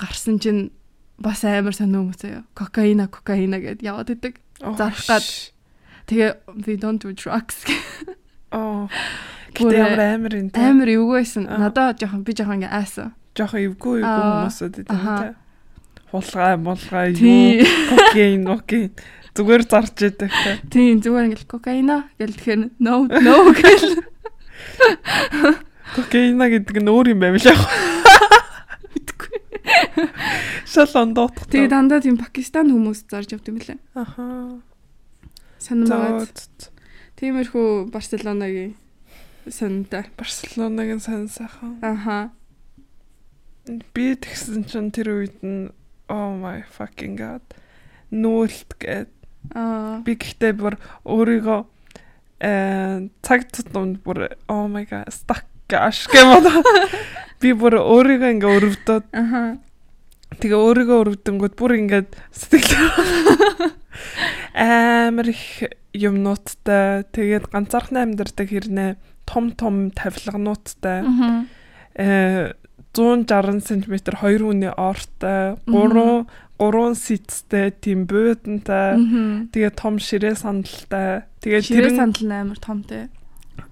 [0.01, 0.73] гарсан чинь
[1.21, 2.49] бас амар сонио хүмүүс заяа.
[2.57, 4.41] Кокаина, кокаина гэд яваад идэг.
[4.59, 5.29] Зарах гад.
[6.09, 7.69] Тэгээ we don't do drugs.
[8.51, 8.89] Аа.
[9.55, 10.51] Гэтэ ямар амар энэ.
[10.59, 11.47] Амар эвгүй байсан.
[11.47, 13.15] Надаа жоохон би жоохон ингээ аасан.
[13.39, 15.35] Жоохон эвгүй эвгүй хүмүүсүүд гэдэг тийм.
[16.15, 18.91] Хулгай, мулгай, юу, кокаин, кокаин
[19.35, 20.59] зүгээр зарж идэг тийм.
[20.71, 23.99] Тийм зүгээр ингээл кокаина гэл тэгэхээр no no гэл.
[25.99, 27.59] Кокаина гэдэг нь өөр юм байв л яг.
[28.95, 29.39] Мэдгүй.
[30.71, 31.51] Шал ондоотох.
[31.51, 33.79] Тэгээ дандаа тийм Пакистан хүмүүс зарж явд юм лээ.
[33.99, 34.63] Аха.
[35.59, 36.71] Санаа байгаад.
[37.19, 38.79] Тиймэрхүү Барселонагийн
[39.49, 40.09] сонтой.
[40.17, 41.79] Барселонагийн сан сайхан.
[41.83, 42.31] Аха.
[43.93, 45.73] Би тэгсэн чинь тэр үед нь
[46.09, 47.43] oh my fucking god
[48.13, 49.11] нүүлт гээд
[49.53, 50.01] Аа.
[50.05, 51.61] би гэхдээ бүр өөрийгөө
[52.41, 56.49] э цаг тутамд бүр oh my god stuck гаш гэмэд
[57.41, 59.61] би бүр өөрийгөө ингээ өрөвдөд Аха.
[60.41, 62.89] тэгээ өөрийгөө өрөвдөнгөд бүр ингээд сэтгэл
[64.57, 71.05] амар их юмнуудтай тэгээд ганцаархан амьдардаг хэрнээ том том тавилгануудтай
[71.97, 72.53] э
[72.95, 76.27] 160 см 2 үний ортой 3
[76.59, 78.95] 3 сэттэй тийм буудантай
[79.51, 81.27] тэгээ том ширээ сандалтай.
[81.43, 83.11] Тэгээд ширээ сандал амар томтэй.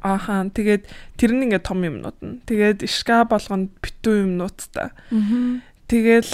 [0.02, 2.42] аахан тэгээд тэр нь ингээ том юмнууд нь.
[2.42, 4.90] Тэгээд шкаф болгонд битүү юмнуудтай.
[4.90, 5.62] Аа.
[5.86, 6.32] тэгэл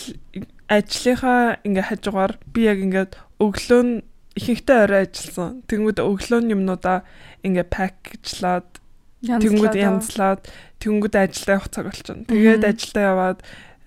[0.72, 3.12] ажлынхаа ингээ хажуугаар би яг ингээд
[3.44, 3.94] өглөө нь
[4.40, 5.50] ихэнхдээ орой ажилласан.
[5.68, 7.04] Тэнгүүд өглөө нь юмнуудаа
[7.44, 8.68] ингээ пакэжлаад
[9.24, 10.46] тэнгүүд янзлаад
[10.78, 12.28] тэнгүүд ажилдаа явах цаг болчихно.
[12.30, 13.38] Тэгээд ажилдаа яваад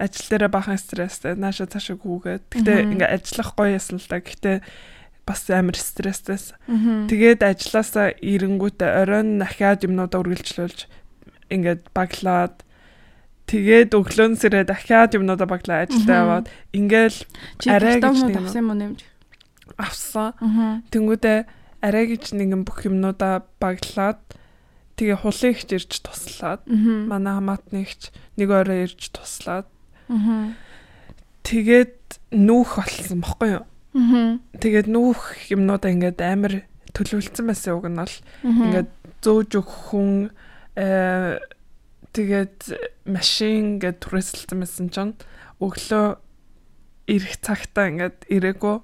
[0.01, 4.17] ажил дээрээ бахан стресстэй нааша цаашаа гүүгээд гэтээ ингээ ажиллах гоё ясна л да.
[4.17, 4.57] Гэтээ
[5.29, 6.57] бас амар стресстэйс
[7.05, 10.89] тэгээд ажилласаа ирэнгүүтээ оройн дахиад юмнуудаа үргэлжлүүлж
[11.53, 12.65] ингээд баглаад
[13.45, 16.45] тэгээд өглөөнөөс ирээ дахиад юмнуудаа баглаа ажилдаа яваад.
[16.73, 17.19] Ингээл
[17.69, 18.99] арай гэж нэг авсан юм нэмж.
[19.77, 20.33] авсан.
[20.89, 21.39] Тэнгүүдээ
[21.85, 24.19] арай гэж нэгэн бүх юмнуудаа баглаад
[24.97, 27.07] тэгээ хулын ихч ирж туслаад Аа.
[27.07, 29.67] манай хамаатны ихч нэг орой ирж туслаад.
[30.09, 30.55] Аа.
[31.43, 31.95] тэгээд
[32.31, 33.65] нүүх болсон бохгүй юу?
[34.61, 36.53] Тэгээд нүүх юмнуудаа ингээд амар
[36.95, 38.15] төлөвлөсөн байсан уг нь бол
[38.71, 38.91] Ингээд
[39.23, 40.31] зөөж өгөх хүн
[40.79, 41.39] э
[42.15, 42.57] тэгээд
[43.07, 45.13] машин ингээд түрээсэлсэн байсан чинь
[45.59, 46.19] өглөө
[47.11, 48.77] ирэх цагтаа ингээд ирээгүй.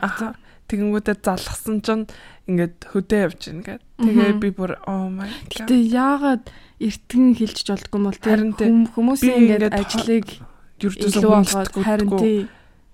[0.68, 2.04] тэгэнгүүтээ залгсан чинь
[2.48, 5.68] ингээд хөдөө явж гин гээд тэгээ би бүр oh my god.
[5.68, 6.44] Гэтэ яагаад
[6.80, 8.40] эртгэн хилчж болдгоо юм бол тэр
[8.94, 10.26] хүмүүсийн ингээд ажлыг
[10.80, 12.48] илүү болгоод харин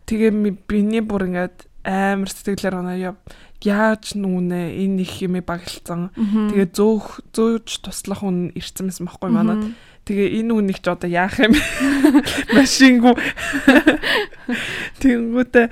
[0.07, 0.33] тэгээ
[0.67, 3.17] биний бүр ингээд амар сэтгэлээр оноо яв.
[3.65, 9.73] Яаж нүнэ энэ их юм багилцсан Тэгээ зөөх зөөж туслах хүн ирсэн байсан байхгүй манад.
[10.05, 11.57] Тэгээ энэ үнийг ч одоо яах юм?
[12.57, 13.17] Машингу.
[15.01, 15.67] Тэнгүүтээ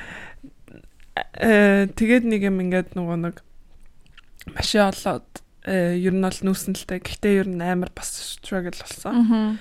[1.12, 3.36] тэгээд нэг юм ингээд нөгөө нэг
[4.56, 5.28] машин олоод
[5.68, 6.98] э ер нь бол нүүсэнэлтэй.
[7.04, 9.58] Гэхдээ ер нь амар бас struggle болсон.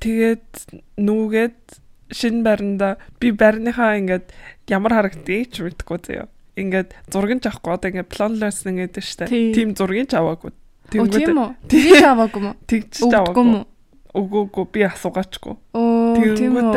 [0.00, 1.60] Тэгээд нүүгээд
[2.10, 4.32] шинэ байранда би байрныхаа ингээд
[4.72, 6.26] ямар харагдгийг ч мэдгүй заяа.
[6.56, 9.30] Ингээд зургийг ч авахгүй одоо ингээд планлess ингээд штэ.
[9.30, 10.52] Тим зургийг ч аваагүй.
[10.90, 11.06] Тийм
[12.02, 12.52] аваагүй мó.
[12.66, 13.64] Тэгж аваагүй.
[14.12, 15.54] Үгүй үгүй би асуугаачгүй.
[15.72, 16.76] Тэнгүүд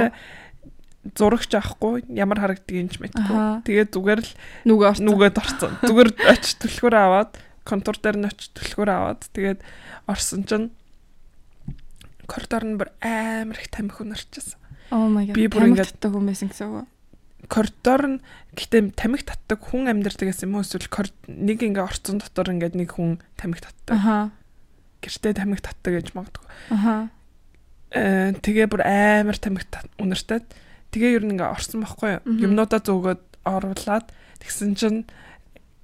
[1.14, 3.62] зурагч авахгүй ямар харагдгийг ч мэдгүй.
[3.68, 4.32] Тэгээд зүгээр л
[4.66, 5.06] нүгэ.
[5.06, 5.78] Нүгэд орсон.
[5.86, 9.62] Зүгээр очиж түлхүүр аваад контур дээр нь очиж түлхүүр аваад тэгээд
[10.10, 10.68] орсон чинь
[12.26, 14.58] коридор нь бүр амар их тамхи хүн орчихсон.
[14.90, 15.38] Oh my god.
[15.38, 16.90] Би бүр ингэ татдаг хүн байсан гэсэн үг.
[17.50, 18.18] Коридор нь
[18.58, 22.98] гэтээ тамхи татдаг хүн амьдардаг гэсэн юм уу эсвэл нэг ингээ орцсон дотор ингээд нэг
[22.98, 23.98] хүн тамхи татдаг.
[23.98, 24.18] Аха.
[25.06, 26.46] Гэртээ тамхи татдаг гэж магадгүй.
[26.74, 26.96] Аха.
[27.94, 29.66] Э тэгээ бүр амар тамхи
[30.02, 30.42] үнэртэй
[30.96, 32.24] Тэгээ ер нь ингээ орсон байхгүй юу?
[32.40, 35.04] Юмнуудаа зөөгөөд оруулаад тэгсэн чинь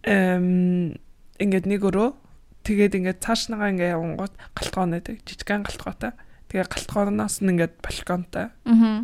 [0.08, 0.96] эм
[1.36, 2.16] ингээд нэг өрөө
[2.64, 5.20] тэгээд ингээд цаашнаага ингээ явангууд галтгоон байдаг.
[5.28, 6.16] Жижигхэн галтгоотой.
[6.48, 8.56] Тэгээ галтгооноос нь ингээд балконтой.
[8.64, 9.04] Аа.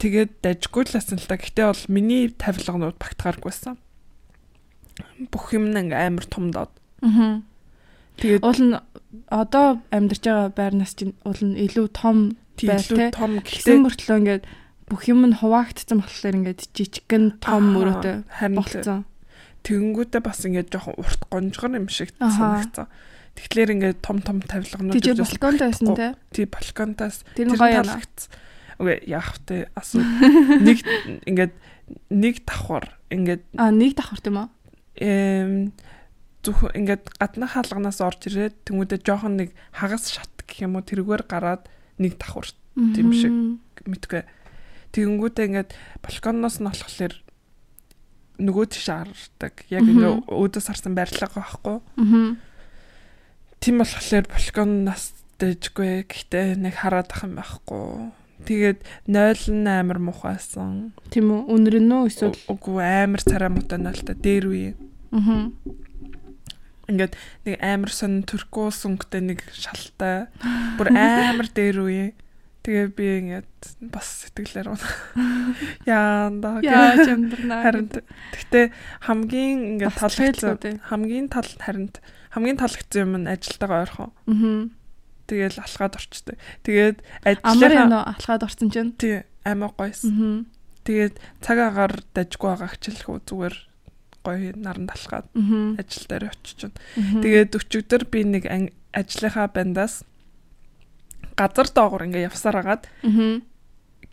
[0.00, 1.36] Тэгээд дажгүй л та.
[1.36, 3.76] Гэтэ бол миний тавилганууд багтгааргүйсэн.
[5.28, 6.72] Бүх юм ингээ амар томдоод.
[7.04, 7.44] Аа.
[8.16, 8.76] Тэгээд уул нь
[9.28, 13.12] одоо амьдарч байгаа байрнаас чинь уул нь илүү том те.
[13.12, 14.44] Том гэхдээ мөртлөө ингээд
[14.86, 18.22] бүх юм нь хуваагдсан болохоор ингээд жижигхэн том мөрөөтэй
[18.54, 19.02] болцсон.
[19.66, 22.86] Тэгэнгүүтээ бас ингээд жоохон урт гонжгор юм шиг санагдсан.
[23.34, 26.14] Тэгэхээр ингээд том том тавилганууд гэж балконд байсан те.
[26.30, 28.30] Тий балконтаас тэр нь гоё ялагдсан.
[28.78, 29.66] Окей яах вэ?
[29.74, 30.06] Асуу.
[30.62, 30.78] Нэг
[31.28, 31.54] ингээд
[32.14, 34.48] нэг давхар ингээд А нэг давхар тийм үү?
[35.02, 35.74] Эм
[36.46, 41.26] зөвхөн ингээд гадны хаалганаас орж ирээд тэмүүдэд жоохон нэг хагас шат гэх юм уу тэргээр
[41.26, 41.66] гараад
[41.98, 42.54] нэг давхар
[42.94, 43.34] тийм шиг
[43.82, 44.22] мэдгүй
[44.92, 45.70] Тэгэнгүүтээ ингээд
[46.04, 47.14] балконоос нь болохоор
[48.36, 49.64] нөгөө тийш хардаг.
[49.72, 51.76] Яг ингээ өөдөөс харсан барилга байхгүй.
[51.80, 52.36] Аа.
[53.60, 55.04] Тийм болохоор балконоос
[55.40, 56.04] дэжгүй.
[56.04, 58.12] Гэхдээ нэг хараад ах юм байхгүй.
[58.44, 60.92] Тэгээд 0 амар мухаасан.
[61.08, 61.40] Тийм үү?
[61.48, 64.70] Өнөр нь үү эсвэл үгүй амар царай муутай 0 та дээр үе.
[65.16, 65.48] Аа.
[66.86, 67.16] Ингээд
[67.48, 70.28] нэг амар сон туркус өнгөтэй нэг шалтай.
[70.76, 72.06] Бүр амар дээр үе.
[72.66, 73.54] Тэгээ би ингээд
[73.94, 74.94] бас сэтгэлээр унаа.
[75.86, 76.58] Яанда.
[76.66, 77.62] Яаж амьдрнаа.
[77.62, 78.66] Харин гэхдээ
[79.06, 81.94] хамгийн ингээд таалагдсан хамгийн тал харин
[82.34, 84.10] хамгийн таалагдсан юм нь ажилтайгаа ойрхон.
[84.10, 84.66] Аа.
[85.30, 86.36] Тэгээл алхаад орчтой.
[86.66, 88.98] Тэгээд ажлынхаа амар алхаад орсон чинь.
[88.98, 90.50] Тий, амар гойсон.
[90.82, 93.56] Тэгээд цаг агаар дажгүй байгаа хчлэхүү зүгээр
[94.26, 95.30] гоё наранд алхаад
[95.78, 96.76] ажил дээр очиж чинь.
[96.98, 98.50] Тэгээд өчигдөр би нэг
[98.90, 100.02] ажлынхаа бандаас
[101.36, 102.82] газар доогор ингээ явсаар агаад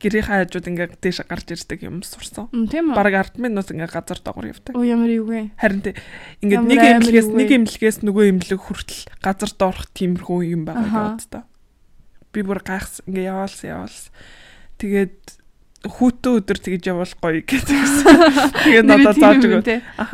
[0.03, 2.51] гэрийнхаа хажууд ингээ дээш гарч ирдэг юм сурсан.
[2.91, 4.75] Бараг 10 минут ингээ газар доогор явдаг.
[4.75, 5.55] Оо ямар юу вэ?
[5.55, 5.95] Харин тэ
[6.43, 11.47] ингээ нэг имлэгээс нэг имлэгээс нөгөө имлэг хүртэл газар доорох тиймэрхүү юм байгаа гэдэг та.
[12.36, 14.12] Би бүр гайхс ингээ яваалсан яваалсан.
[14.83, 15.43] Тэгээд
[15.88, 18.15] хүүтэн өдөр тэгж явал гоё гэдэгсэн.
[18.67, 19.63] Тэгээ надад зааж өгөө.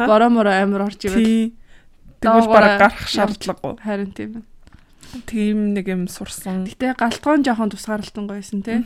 [0.05, 1.53] Бороо моро амар орж ивэл.
[2.21, 3.73] Тэгвэл бараг гарах шаардлагагүй.
[3.81, 4.43] Харин тийм.
[5.25, 6.69] Тийм нэг юм сурсан.
[6.69, 8.77] Гэтэ галтгоон жоохон тусгаарлалтан гойсон тий.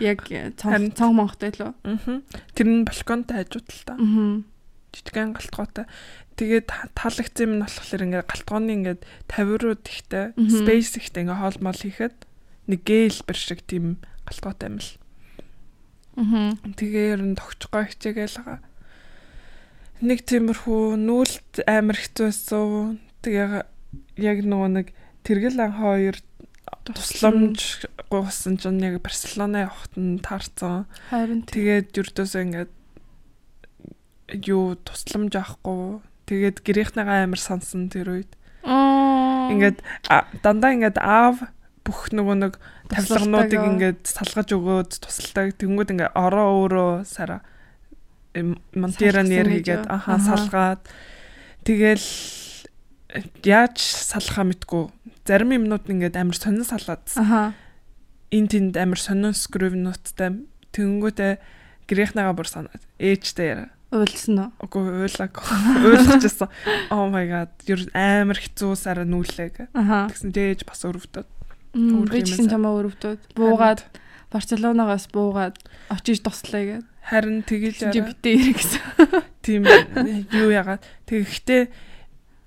[0.00, 0.24] Яг
[0.56, 2.24] цон цон монготой л үү.
[2.56, 3.94] Тэр нь балконтой хажууд л та.
[4.96, 5.84] Жижигэн галтгоотой.
[6.40, 11.58] Тэгээд таалагдсан юм нь болохоор ингээд галтгооны ингээд 50 руу ихтэй space ихтэй ингээд хоол
[11.60, 12.16] мол хийхэд
[12.72, 14.90] нэг гээл бэр шиг тийм галтгоотой юм л.
[16.16, 16.56] Аа.
[16.76, 18.60] Тэгээ ер нь тогтчгоо хичээгээл байгаа.
[20.00, 23.00] Нэг тиймэрхүү нүүлт амар хэцүү байсан.
[23.20, 23.64] Тэгээ
[24.20, 24.86] яг нөгөө нэг
[25.26, 26.16] Тэргэл ан хоёр
[26.86, 30.86] тусламж гоосон чинь яг Барселона явахт нь таарсан.
[31.10, 32.72] Харин тэгээд юрдөөсөө ингээд
[34.46, 35.98] юу тусламж авахгүй.
[36.30, 38.30] Тэгээд гэрийнхнээгаа амар сансан тэр үед.
[38.62, 39.82] Ингээд
[40.46, 41.50] дандаа ингээд аав
[41.82, 42.54] бүх нөгөө нэг
[42.90, 45.58] тавилгануудыг ингээд салгаж өгөөд тусалдаг.
[45.58, 47.42] Тэнгүүд ингээд ороо өөрөө сара
[48.74, 50.82] монтера нэр хийгээд аха салгаад
[51.64, 52.06] тэгэл
[53.46, 54.90] яаж салахаа мэдгүй
[55.26, 57.02] зарим юмнууд ингээд амар сонин салаад.
[58.30, 61.32] Энд тэнд амар сонин скривнуудтай тэнгүүтээ
[61.90, 63.66] гэрийнхнээгаа бүр санаад ээжтэй яра.
[63.94, 64.50] Уйлсан уу?
[64.66, 65.34] Үгүй уйлаг.
[65.38, 66.50] Уйлчихсан.
[66.90, 67.50] Oh my god.
[67.70, 69.70] Юу амар хэцүү сараа нүүлээ.
[69.70, 71.26] Тэгсэн дээж бас өрөвдөд.
[71.74, 73.38] Гэсэн чамаа өрөвдөд.
[73.38, 73.86] Буугаад
[74.34, 76.86] Барселонагаас буугаад очиж туслаа гэд.
[77.06, 78.10] Харин тэгэлж яра.
[78.10, 78.82] Битээ ирэх гэсэн.
[79.46, 79.62] Тийм
[80.34, 80.82] юу ягаад.
[81.06, 81.70] Тэгэхдээ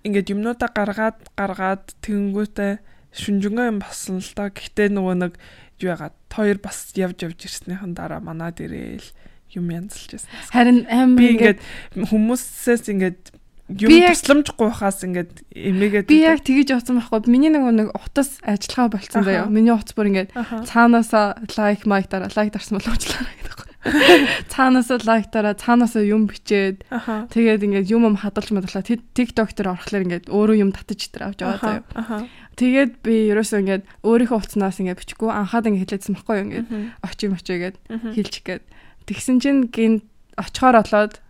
[0.06, 2.74] ингээд юмнуудаа гаргаад гаргаад тэгэнгүүтээ
[3.14, 4.48] шүнжэнгөө юм болсон л да.
[4.54, 5.34] Гэхдээ нөгөө нэг
[5.82, 9.08] юу яагаад хоёр бас явж явж ирснийхэн дараа манад ирээл
[9.56, 10.30] юм янзлж байсан.
[10.54, 11.60] Харин амар ингээд
[11.98, 13.22] хүмүүсээс ингээд
[13.70, 17.30] юм тусламжгүй хаас ингээд эмээгээд би яг тгийж явсан байхгүй.
[17.30, 19.50] Миний нөгөө нэг утас ажиллагаа болцсон заяа.
[19.50, 20.34] Миний утас бүр ингээд
[20.66, 23.69] цаанаасаа лайк майк дараа лайк дарсан бол уучлаарай гэдэг.
[24.52, 26.84] Цаанаасаа лайк дараа цаанаасаа юм бичээд
[27.32, 31.40] тэгээд ингээд юм юм хадгалж мадлаа TikTok дээр орохлоор ингээд өөрөө юм татаж итэр авч
[31.40, 32.28] яваа заяа.
[32.60, 35.32] Тэгээд би ерөөсөө ингээд өөрийнхөө утаснаас ингээд бичихгүй.
[35.32, 36.44] Анхаад ингээд хэлээдсэн байхгүй юу?
[36.44, 36.68] Ингээд
[37.08, 37.78] очим очие гээд
[38.20, 38.64] хэлчих гээд.
[39.08, 40.04] Тэгсэн чинь гин
[40.36, 41.24] очихоор олоод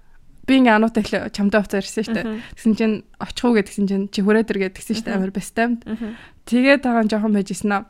[0.50, 2.26] би ингээ ануутай чамтай уцаар ирсэн дээ.
[2.58, 5.18] Тэгсэн чинь очих уу гэдгсэн чинь чи хүрээд иргээд тэгсэн шүү дээ.
[5.22, 5.86] Амар бестамд.
[6.50, 7.86] Тэгээд тагаан жоохон байж исэн аа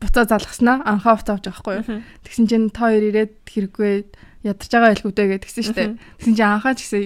[0.00, 2.02] буцаа залгаснаа анхаа уцаа авч байгаа байхгүй юу.
[2.24, 3.92] Тэгсэн чинь та хоёр ирээд хэрэггүй
[4.44, 5.90] ядарч байгаа байлгүйдээ гэж тэгсэн дээ.
[6.20, 7.04] Тэгсэн чинь анхаа ч гэсэн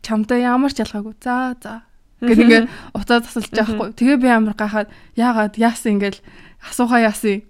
[0.00, 1.14] чамтай ямар ч ялгаагүй.
[1.20, 1.84] За за.
[2.24, 2.62] Гэт ингээ
[2.96, 3.96] уцаа засалж байгаа байхгүй.
[4.00, 6.20] Тэгээ би амар гахаад яагаад яасан ингээл
[6.64, 7.44] асуухаа яасан.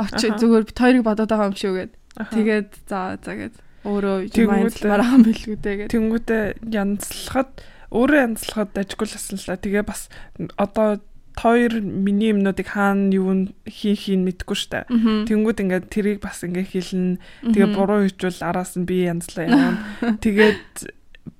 [0.00, 1.92] Очи зүгээр бит хоёрыг бодоод байгаа юм шүү гэд.
[2.32, 3.54] Тэгээд за за гэд
[3.84, 5.90] өөрөө юм янзлмаар байгаа юм билгүүдээ гэд.
[5.92, 7.50] Тэнгүүдээ янзлахад
[7.92, 9.60] өөрөө янзлахад ажгүй л асан л та.
[9.60, 10.08] Тэгээ бас
[10.56, 11.00] одоо
[11.36, 14.88] хоёр миний юмнуудыг хаана юу хийх юм мэдэхгүй штэ.
[14.88, 17.20] Тэнгүүд ингээд тэрийг бас ингээд хэлнэ.
[17.52, 19.76] Тэгээ буруу хийжүүл араас нь би янзлаа юм.
[20.24, 20.96] Тэгээд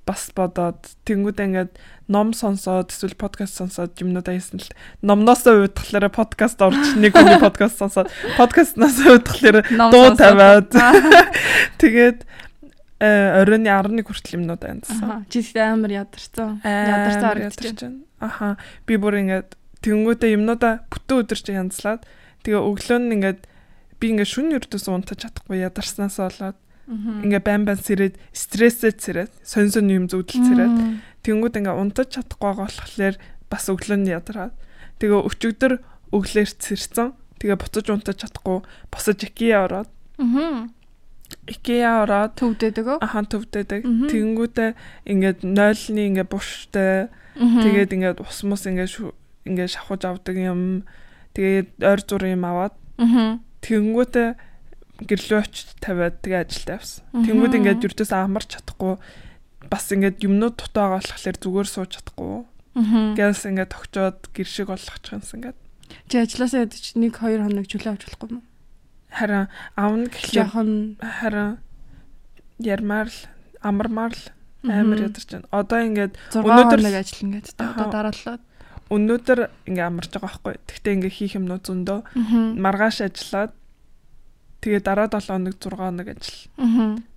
[0.07, 1.73] бас бодоод тэнгүүд ингээд
[2.07, 4.71] ном сонсоод эсвэл подкаст сонсоод юмнуудаа хийсэн л
[5.03, 8.07] номноосоо уудахлаараа подкаст орж нэг хүний подкаст сонсоод
[8.39, 10.71] подкастнаас уудахлаараа дуу тавиад
[11.83, 12.23] тэгээд
[13.03, 15.27] оройн 11 хүртэл юмнуудаа янзсан.
[15.27, 16.63] Чи амар ядарсан.
[16.63, 17.99] Ядарсан харагдаж байна.
[18.23, 18.57] Аха
[18.87, 22.03] би бүр ингээд Тэнгүүтээ юмнуудаа бүтэн өдөр чи янзлаад
[22.43, 23.41] тэгээ өглөө нь ингээд
[24.03, 26.59] би ингээд шүн өрдөөс унтаж чадахгүй ядарснаас болоод
[26.91, 30.75] ингээ байн байн сэрээд стрессэд сэрээд сонь сонь юм зүудэл сэрээд
[31.23, 34.55] тэнгууд ингээ унтаж чадахгүй байгаа болохоор бас өглөө нь ядраад
[34.99, 35.73] тэгээ өчигдөр
[36.15, 38.59] өглөөр сэрсэн тэгээ буцаж унтаж чадахгүй
[38.91, 39.91] босож икеа ороод.
[41.47, 44.71] Икеа ороод төвдөдөг ахан төвдөдөг тэнгүүтээ
[45.11, 48.87] ингээд 0-ны ингээ буштай тэгээд ингээд ус мус ингээ
[49.47, 50.83] ингээд шавхаж авдаг юм
[51.39, 52.75] тэгээд ойр зур юм аваад
[53.63, 54.29] тэгэнгүүтээ
[55.05, 57.05] гэрлөө очиж тавиад тэгээ ажилд явсан.
[57.13, 58.97] Тэнгүүд ингээд юрдээс амарч чадахгүй
[59.69, 62.49] бас ингээд юмнууд дутаа болохоор зүгээр сууж чадахгүй.
[63.17, 65.59] Гээс ингээд тогчоод гэр шиг болгочих юмсан ингээд.
[66.09, 68.45] Чи ажилласаа ядч 1 2 хоног чөлөө авч болохгүй юу?
[69.13, 70.49] Харин авна гэхлээр
[71.01, 71.51] харин
[72.59, 73.21] ярмаар л
[73.61, 74.25] амармаар л
[74.65, 75.49] амар ядарч байна.
[75.53, 78.43] Одоо ингээд өнөөдөр нэг ажил ингээд одоо дараалаад
[78.91, 80.55] өнөөдөр ингээ амарч байгаа байхгүй.
[80.71, 81.99] Тэгтээ ингээ хийх юмнууд зөндөө.
[82.63, 83.53] Маргааш ажиллаад
[84.63, 86.41] тэгээ дараа 7 хоног 6 хоног ажил.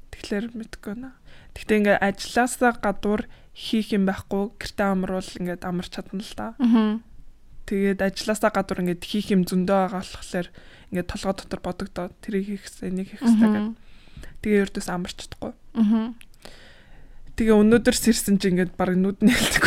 [0.09, 1.13] Тэгэхээр мэдгүй наа.
[1.53, 4.49] Тэгтээ ингээ ажилласаа гадуур хийх юм байхгүй.
[4.57, 6.47] Гэртээ амруул ингээ амарч чадна л да.
[7.69, 10.47] Тэгээд ажилласаа гадуур ингээ хийх юм зөндөө байгаа болохоор
[10.89, 13.77] ингээ толгой дотор бодогдоод тэрийг хийх хэрэгтэй, энийг хийх хэрэгтэй гэдэг.
[14.41, 15.53] Тэгээ ердөөс амарч чадахгүй.
[17.37, 19.65] Тэгээ өнөөдөр сэрсэн чи ингээд баг нүд нээлдэг.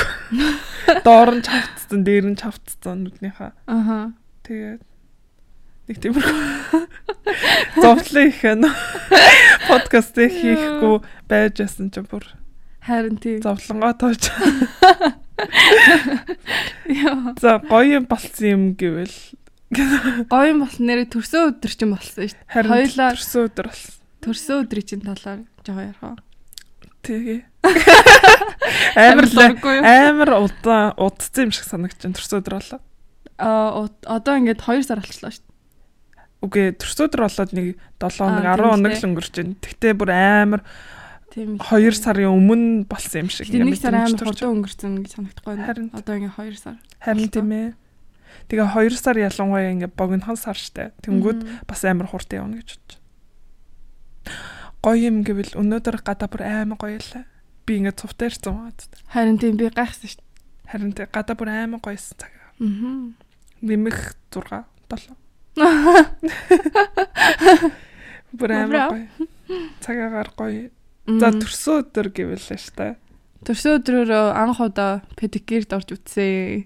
[1.04, 3.52] Доор нь чавцсан, дээр нь чавцсан нүднийхаа.
[3.68, 4.16] Аха.
[4.42, 4.82] Тэгээд
[5.88, 6.26] нэг тиймэр
[7.82, 8.70] зовлон их байна.
[9.68, 12.24] Подкаст хийхгүй байж асан ч бүр
[12.82, 13.38] харин тий.
[13.38, 14.22] Зовлонгоо тоож.
[16.88, 17.34] Яа.
[17.38, 19.16] За гоё болсон юм гэвэл
[19.72, 22.66] гоё болсон нэрээ төрсөн өдөр чинь болсон шүү дээ.
[22.66, 23.94] Хоёлаа төрсөн өдөр болсон.
[24.22, 26.02] Төрсөн өдрийн чинь талаар жоо ярих.
[27.02, 27.51] Тэгээ.
[28.96, 29.26] Амар
[29.86, 32.80] амар удаан удцсан юм шиг санагдаж байна төрсөн өдөр болоо.
[33.38, 35.50] Аа одоо ингээд 2 сар болчихлоо шүү дээ.
[36.42, 37.66] Үгүй төрсөн өдөр болоод нэг
[38.02, 39.54] 7 хоног 10 хоног л өнгөрч байна.
[39.62, 40.62] Тэгтээ бүр амар
[41.32, 43.70] Тийм 2 сарын өмнө болсон юм шиг юм.
[43.70, 45.90] Нэг сар амар хурдан өнгөрцөн гэж санагдахгүй байна.
[45.96, 46.76] Одоо ингээд 2 сар.
[47.00, 47.68] Харин тийм ээ.
[48.50, 50.92] Тэгээ 2 сар ялангуяа ингээд богинохон сар штэ.
[51.00, 53.02] Тэнгүүд бас амар хурдан явна гэж бодож
[54.82, 57.22] гоё юм гэвэл өнөөдөр гадаа бүр аймаг гоё лээ.
[57.66, 58.72] Би ингээд цувтаа ирсэн байгаа.
[59.12, 60.26] Харин тийм би гайхсан шүү дээ.
[60.70, 62.32] Харин тийм гадаа бүр аймаг гоёсэн цаг.
[62.32, 62.42] Аа.
[63.62, 65.14] Нэмэх 6 7.
[68.32, 69.06] Бүр аймаг гоё.
[69.84, 70.70] Цагаагаар гоё.
[71.06, 72.94] За төрсөн өдөр гэвэл шүү дээ.
[73.44, 76.64] Төрсөн өдрөөр анх удаа педикюрд орж үтсэн.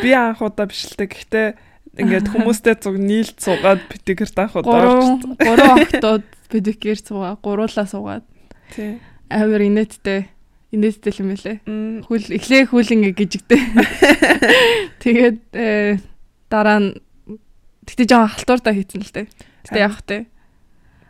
[0.00, 1.12] Би анх удаа биш л дээ.
[1.12, 1.48] Гэхдээ
[2.00, 5.28] ингээд хүмүүстэй зуг нийлд суугаад педикюрд анх удаа орж.
[5.36, 8.24] Гурван октод педикюр суугаа гуруулаа суугаад.
[8.72, 8.96] Тий.
[9.32, 10.28] Амар инээдтэй.
[10.72, 11.56] Инээдтэй юм байлээ.
[12.06, 13.60] Хүл эхлээ хүл ингээ гжигтэй.
[15.02, 15.98] Тэгээд э,
[16.52, 16.88] дараа нь
[17.88, 19.26] тэгтээ жоо халтуурдаа хийцэн л дээ.
[19.68, 20.28] Тэгтээ явах те.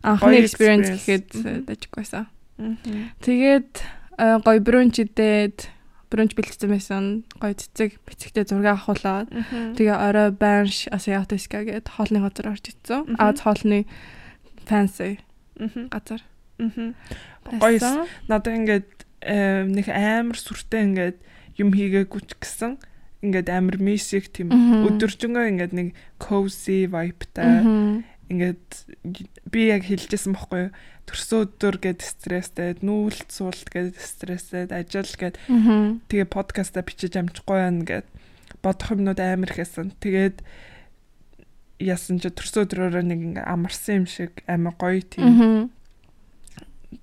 [0.02, 1.28] Анхны experience гэхэд
[1.66, 2.26] дажгүйсэн.
[3.22, 3.72] Тэгээд
[4.18, 5.70] э, гоё брунч идээд
[6.12, 7.04] брунч бэлдсэн байсан.
[7.40, 9.32] Гоё цэцэг бицэгтэй зураг авахулаад
[9.78, 13.16] тэгээ орой банш асиатиска гээд хоолны газар орж ицсэн.
[13.16, 13.88] Аз хоолны
[14.68, 15.22] fancy
[15.88, 16.20] газар.
[17.48, 18.06] Гоё.
[18.28, 18.90] Надад ингээд
[19.22, 21.18] нэг амар сүртэй ингээд
[21.58, 22.78] юм хийгээгүй ч гэсэн
[23.22, 28.66] ингээд амар мисик тийм өдөржингөө ингээд нэг cozy vibe-тай ингээд
[29.52, 30.74] би яг хэлжсэн бохгүй
[31.06, 35.38] төрсөн өдөр гээд стресстэй нүүлт суулт гээд стресстэй ажил гээд
[36.10, 38.06] тэгээ подкаста бичиж амжихгүй байна гээд
[38.64, 40.42] бодох юмнууд амар ихсэн тэгээд
[41.82, 45.70] яасан ч төрсөн өдрөөрөө нэг амарсан юм шиг амар гоё тийм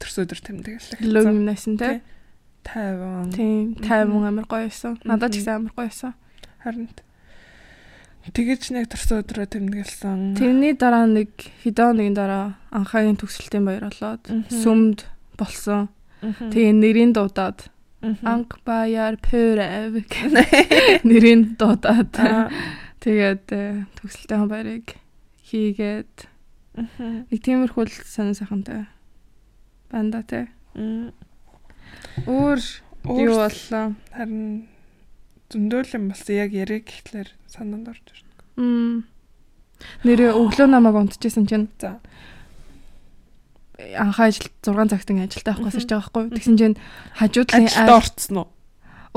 [0.10, 2.02] төрсөн өдөр тэмдэглэх лөгнэсэн тий
[2.64, 3.32] тайван.
[3.32, 4.98] Тийм, тайван амар гоё байсан.
[5.04, 6.14] Надад ч гэсэн амар гоё байсан.
[6.64, 6.90] Харин
[8.30, 10.38] тэгэж нэг төрсөн өдрөө тэмдэглэсэн.
[10.38, 11.32] Тэрний дараа нэг
[11.64, 15.08] хидоо нэгэн дараа анхаагийн төгсөлтийн баяр болоод сүмд
[15.40, 15.90] болсон.
[16.22, 17.72] Тэгээ нэрийн дуудаад
[18.04, 20.04] анх баяр пөрэв
[21.10, 22.12] нэрийн дуудаад
[23.00, 25.00] тэгээд э, төгсөлтийн баярыг
[25.48, 26.28] хийгээд
[27.32, 28.88] нэг тиймэрхүү сонир сайхантай
[29.92, 30.46] байна да тий.
[32.26, 32.60] Өөр
[33.10, 33.86] юу боллоо?
[34.14, 34.70] Харин
[35.50, 38.34] зөндөөлөн болсон яг яриг гэхлээр санаанд орж ирнэ.
[38.62, 39.08] Мм.
[40.06, 41.70] Нэрээ өглөө намайг унтчихсан чинь.
[41.82, 41.98] За.
[43.80, 46.24] Анхаа ажил 6 цагт ин ажилдаа авах гэсэн байгаа байхгүй.
[46.38, 46.78] Тэгсэн чинь
[47.18, 48.50] хажуудлын ажилд орцсон уу?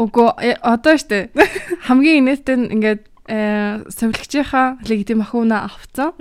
[0.00, 1.34] Үгүй одоо штэ.
[1.86, 6.12] Хамгийн инээдтэй нь ингээд э совилгчийнхаа легитим ахуйна авцсан.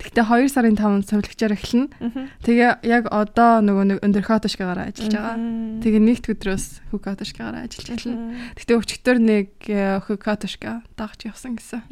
[0.00, 1.92] Тэгтээ 2 сарын 5-нд совилгчаар эхэлнэ.
[2.40, 5.36] Тэгээ яг одоо нөгөө нэг өндөрхотошгаараа ажиллаж байгаа.
[5.84, 8.56] Тэгээ нэгд өдрөөс хукатошгаараа ажиллаж эхэлнэ.
[8.56, 9.48] Тэгтээ өчигдөр нэг
[10.08, 11.84] хукатошка дагч явсан гэсэн.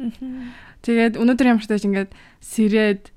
[0.81, 3.13] Тэгээд өнөөдөр ямар ч тааш ингээд сэрээд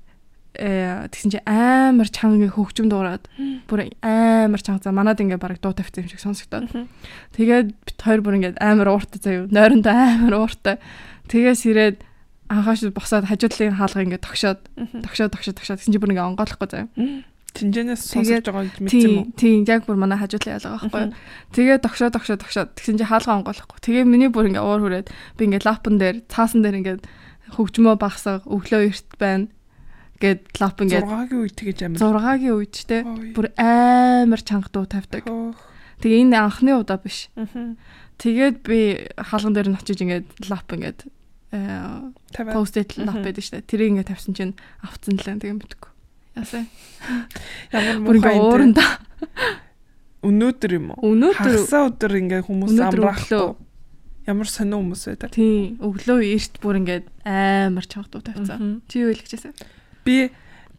[0.57, 3.29] э тэгсэн чи амар чанга хөгжим дуурайад
[3.69, 6.69] бүр амар чанга за манад ингээ бараг дуу тавьсан юм шиг сонсогдоод.
[7.37, 9.45] Тэгээд бит хоёр бүр ингээ амар ууртай заяа.
[9.53, 10.81] Нойрондоо амар ууртай.
[11.27, 11.97] Тэгээс ирээд
[12.47, 14.59] анхааш босоод хажуудлын хаалга ингээд тогшоод
[15.03, 16.87] тогшоод тогшоод тогшоод гэсэн чи бүр ингээд онгойлохгүй заяа.
[17.51, 19.33] Тинжэнээс сонсож байгаа гэж мэдсэн юм уу?
[19.35, 21.05] Тийм, яг бүр манай хажуудлын ялгаа байхгүй?
[21.51, 23.79] Тэгээ тогшоод тогшоод тогшоод тэгсэн чи хаалга онгойлохгүй.
[23.83, 27.01] Тэгээ миний бүр ингээд уур хүрээд би ингээд лапн дээр цаасан дээр ингээд
[27.57, 29.47] хөгжмөө багсаг өглөө эрт байна
[30.21, 32.97] гэд лап ингээд 6-гийн үед тэгэж амар 6-гийн үед ч те
[33.35, 35.23] бүр амар чанга дуу тавьдаг.
[36.01, 37.29] Тэгээ энэ анхны удаа биш.
[38.17, 41.05] Тэгээд би хаалган дээр нь очиж ингээд лап ингээд
[42.33, 43.69] пост-it лап байдаг шүү дээ.
[43.69, 45.91] Тэрийг ингээд тавьсан чинь авцсан л тэгээ мэдгүй.
[46.37, 46.65] Яасаа.
[47.73, 48.85] Ямар муухай ууранда.
[50.27, 51.13] Өнөөдөр юм уу?
[51.13, 53.57] Өнөөдөр хасаа өдөр ингээд хүмүүс амраахгүй.
[54.27, 55.31] Ямар сонио хүмүүс байдаг.
[55.33, 55.77] Тийм.
[55.81, 58.57] Өглөө эрт бүр ингээд амар чанга дуу тавьцаа.
[58.91, 59.55] Чи юу хэлчихсэн?
[60.03, 60.29] Би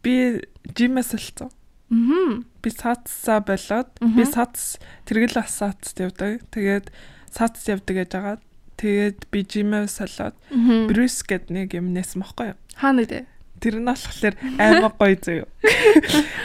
[0.05, 0.45] би
[0.77, 1.51] жимээс олцсон.
[1.89, 2.43] Аа.
[2.61, 4.77] Би саацсаа болоод би саац
[5.09, 6.45] тэргэл асаац явдаг.
[6.53, 6.93] Тэгээд
[7.33, 8.37] саац явдаг гэж байгаа.
[8.79, 10.39] Тэгээд би жимээ солиод
[10.87, 12.59] брюс гэд нэг юм нээсэн баггүй юу?
[12.79, 13.27] Хаана дээ?
[13.59, 15.47] Тэр нь болохоор аймаг гоё зөө.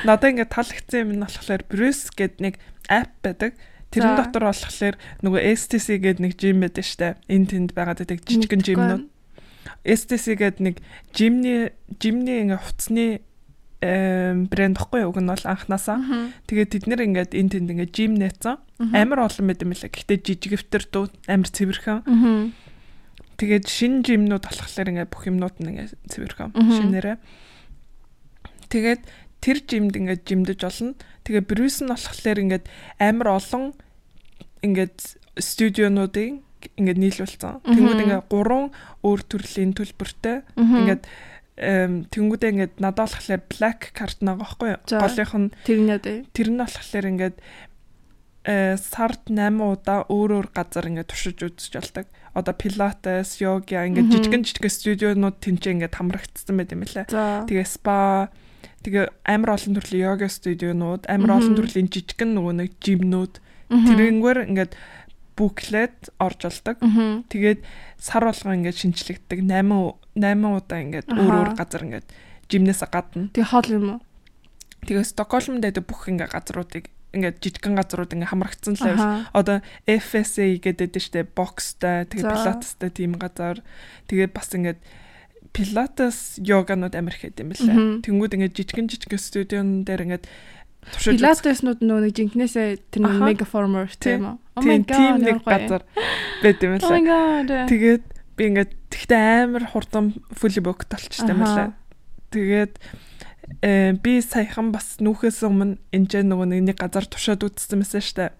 [0.10, 2.58] Надад ингээд таалагдсан юм нь болохоор брюс гэд нэг
[2.89, 3.54] app байдаг.
[3.93, 7.22] Тэрэн дотор болохоор нөгөө STC гэд нэг жим байдаг штэ.
[7.30, 9.06] Энэ тэнд байгаад байдаг жижигэн жимнүүд.
[9.86, 10.82] STC гэд нэг
[11.13, 11.69] жимний
[12.02, 13.22] жимний ингээ хувцсны
[13.84, 16.00] брэнд баггүй уг нь бол анханасаа.
[16.48, 18.56] Тэгээд тэд нэр ингээд энэ тэнд ингээд жим нээсэн.
[18.96, 19.91] Амар олон байд юм лээ.
[19.91, 22.00] Гэхдээ жижигвтер дуу амар цэвэрхэн.
[23.36, 27.17] Тэгээд шинэ жимнүүд болохоор ингээд бүх юмнууд нь ингээд цэвэрхэн шинээрээ.
[28.72, 29.02] Тэгээд
[29.43, 30.96] тэр жимд ингээд жимдэж болно.
[31.28, 32.65] Тэгээ Брюс нь болохоор ингээд
[33.04, 33.76] амар олон
[34.63, 36.39] ингээд студионуудын
[36.80, 37.67] ингээд нийлүүлсэн.
[37.67, 38.72] Тэнгүүд ингээд гурван
[39.04, 41.04] өөр төрлийн төлбөртэй ингээд
[41.54, 44.82] тэнгүүдээ ингээд надад болохоор black card байгаа байхгүй юу?
[44.89, 46.26] Голынх нь тэр нь?
[46.34, 47.38] Тэр нь болохоор ингээд
[48.44, 52.08] э сард 8 удаа өөр өөр газар ингээд туршиж үзэж болдог.
[52.34, 57.06] Одоо пилатес, йога ингээд жижигэн жижигэн студионууд тэнцээ ингээд хамрагдсан байт юм лээ.
[57.46, 58.34] Тэгээ спа
[58.82, 63.34] тэгээ амар олон төрлийн йога студионууд, амар олон төрлийн жижигэн нөгөө нэг жимнүүд
[63.70, 64.74] тэрнгээр ингээд
[65.38, 66.78] буклет орж олдог.
[67.30, 67.62] Тэгээд
[68.02, 72.07] сар болгоо ингээд шинчлэгддэг 8 8 удаа ингээд өөр өөр газар ингээд
[72.49, 73.30] жимнээс гадна.
[73.34, 73.99] Тэгээ хоол юм уу?
[74.86, 78.99] Тэгээ Стокгольмд байдаг бүх ингээд газруудыг ингээд жижигхэн газрууд ингээд хамрагдсан л байв.
[79.32, 83.61] Одоо FSA гэдэг штэ бокстай, тэгээ пилатестай тийм газар.
[84.09, 84.82] Тэгээ бас ингээд
[85.53, 87.78] пилатес йоганууд амар ихэд юм билээ.
[88.01, 90.26] Тэнгүүд ингээд жижигэн жижигэн студион дээр ингээд
[90.89, 94.36] туршиж пилатеснууд нөгөө нэг жинкнээсээ тэр нэг мегаформер тийм үү?
[94.57, 94.97] Oh my god.
[94.97, 95.84] Тийм нэг газар
[96.41, 96.74] байт юм.
[96.82, 97.49] Oh my god.
[97.70, 98.03] Тэгээд
[98.38, 101.72] би ингээд тэгтээ амар хурдан fully booked болчихсон юм лээ.
[102.34, 102.74] Тэгээд
[103.62, 108.34] э би саяхан бас нүүхээс өмнө энэ нөгөө нэг газар туршаад үзсэн байсан штэ.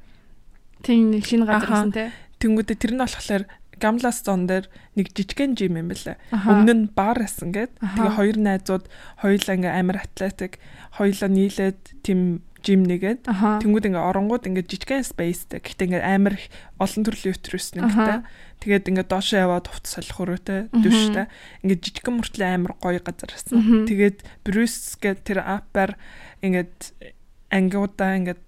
[0.82, 2.10] Тийм нэг шинэ газар гэсэн тий.
[2.41, 3.44] Тэнгүүдээ тэр нь болохоор
[3.84, 6.16] Гамлас зон дээр нэг жижигхэн жим юм байлаа.
[6.32, 7.74] Өмнө нь бар байсан гээд.
[7.82, 8.86] Тэгээ хоёр найзууд
[9.20, 10.62] хоёулаа ингээ амар атлетик
[10.96, 13.59] хоёулаа нийлээд тийм жим нэгээд Аха.
[13.59, 15.59] тэнгууд ингээ оронгууд ингээ жижигхэн спейстэй.
[15.59, 16.36] Гэхдээ ингээ амар
[16.80, 18.24] олон төрлийн өтрөөснэгтэй.
[18.24, 18.28] Аха.
[18.64, 21.28] Тэгээд ингээ доошоо яваад хувц солих өрөөтэй дүштэй.
[21.68, 23.59] Ингээ жижигхэн мөртлөө амар гоё газар байсан.
[23.59, 23.84] Мгм.
[23.91, 25.99] Тэгээд Брюс гэдэг тэр аппаар
[26.39, 26.80] ингээд
[27.53, 28.45] ангиудаа ингээд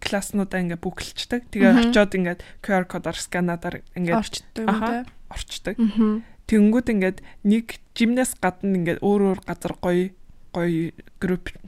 [0.00, 1.52] класснуудаа ингээд бүгэлчдэг.
[1.52, 5.06] Тэгээ очиод ингээд QR кодоор сканадаар ингээд орчтой юм те.
[5.30, 5.76] орчдөг.
[6.50, 10.10] Тэнгүүд ингээд нэг жимнээс гадна ингээд өөр өөр газар гоё
[10.52, 10.92] гоё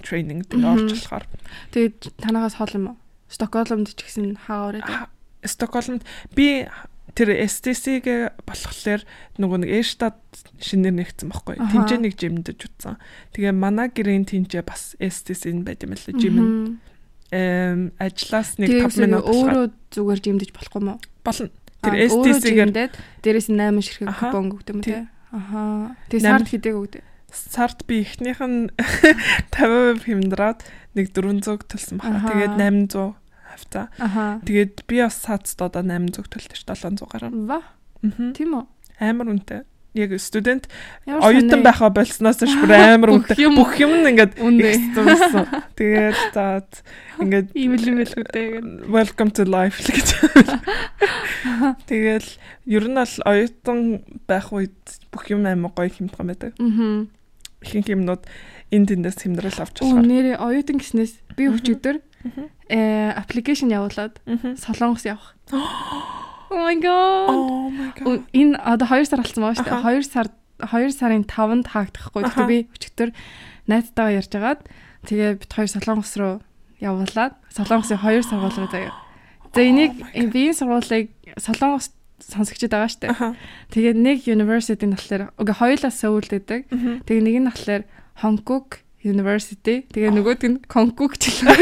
[0.04, 0.74] тренинг тэгээ Мгм.
[0.76, 1.24] орж болохоор
[1.72, 2.96] Тэгээд танаагаас хол юм уу?
[3.28, 5.08] Стокгольмд ч гэсэн хаагаар байдаг.
[5.44, 6.02] Стокгольмд
[6.36, 6.68] би
[7.14, 9.02] тэр STC-г болохоор
[9.38, 10.18] нөгөө нэг Эштад
[10.58, 11.56] шинээр нэгдсэн байхгүй.
[11.62, 11.70] Аха.
[11.72, 12.96] Тинчээ нэг жимдэж утсан.
[13.32, 16.14] Тэгээ манай гэрийн тинчээ бас STC-н байт юм лээ.
[16.18, 16.78] Жим нь
[17.32, 19.64] эм ажлаас нэг Тэгээд 5 минут өөрөө
[19.94, 20.98] зүгээр жимдэж болохгүй мó?
[21.24, 21.48] болно.
[21.84, 22.70] Тэр STC-гээр
[23.22, 25.06] дээрээс нь 8 ширхэг купон өгдөг юм те.
[25.30, 25.94] Аха.
[26.10, 27.02] Найман- сард хэдэг өгдөг.
[27.34, 28.70] Сард би эхнийх нь
[29.54, 30.62] 50% хэмндраад
[30.94, 31.98] нэг 400 төлсөн.
[32.00, 32.30] Аха.
[32.30, 33.14] Тэгээд 800
[33.50, 33.86] хавтаа.
[33.98, 34.40] Аха.
[34.46, 37.30] Тэгээд би бас цаацд одоо 800 төлтөж 700 гараа.
[37.30, 37.60] Ва.
[38.34, 38.64] Тийм үү?
[39.02, 39.66] Амар үнэтэй.
[39.94, 40.66] Яг студент
[41.06, 43.46] оюутан байхаа болсноос ч бүр амар үнэтэй.
[43.46, 45.46] Бүх юм нь ингээд экстремсэн.
[45.78, 46.82] Тэгээд заад
[47.22, 48.46] ингээд Ийм л юм байл үтэй
[48.90, 50.08] welcome to life л гэж.
[51.86, 52.26] Тэгэл
[52.66, 53.78] ер нь бол оюутан
[54.26, 54.74] байх үед
[55.14, 56.52] бүх юм амар гоё хэмтгэн байдаг.
[56.58, 57.14] Мгм.
[57.64, 58.22] Ихэнх юмнууд
[58.70, 60.04] энд тэндээс хэмдрэл авч Оо болохоор.
[60.04, 61.96] нэрээ оюутан гиснээс би өчигдөр
[62.68, 64.20] э аппликейшн явуулаад
[64.60, 65.32] солонгос явах.
[65.50, 68.22] Oh my god.
[68.32, 69.74] Энэ одоо 2 сар болсон байгаа шүү дээ.
[69.74, 69.90] Аха.
[69.90, 70.26] 2 сар
[70.60, 72.22] 2 сарын 5-нд хаагдахгүй.
[72.24, 73.10] Гэхдээ би өчигдөр
[73.66, 74.60] найзтайгаа ярьж агаад
[75.08, 76.34] тэгээ бид хоёр солонгос руу
[76.78, 78.92] явуулаад солонгосын 2 сургууль руу заяа.
[79.54, 81.10] За энийг би энэ сургуулийг
[81.40, 81.90] солонгос
[82.20, 83.10] сонсогчд байгаа.
[83.10, 83.28] Аха.
[83.74, 86.60] Тэгээд нэг university нь болохоор үгүй хоёулаа Сөүлд байдаг.
[86.70, 87.02] Мгм.
[87.06, 87.82] Тэгээ нэг нь болохоор
[88.22, 88.70] Hongkong
[89.04, 89.84] University.
[89.92, 91.60] Тэгээ нөгөөд нь Konkuk ч гэлээ.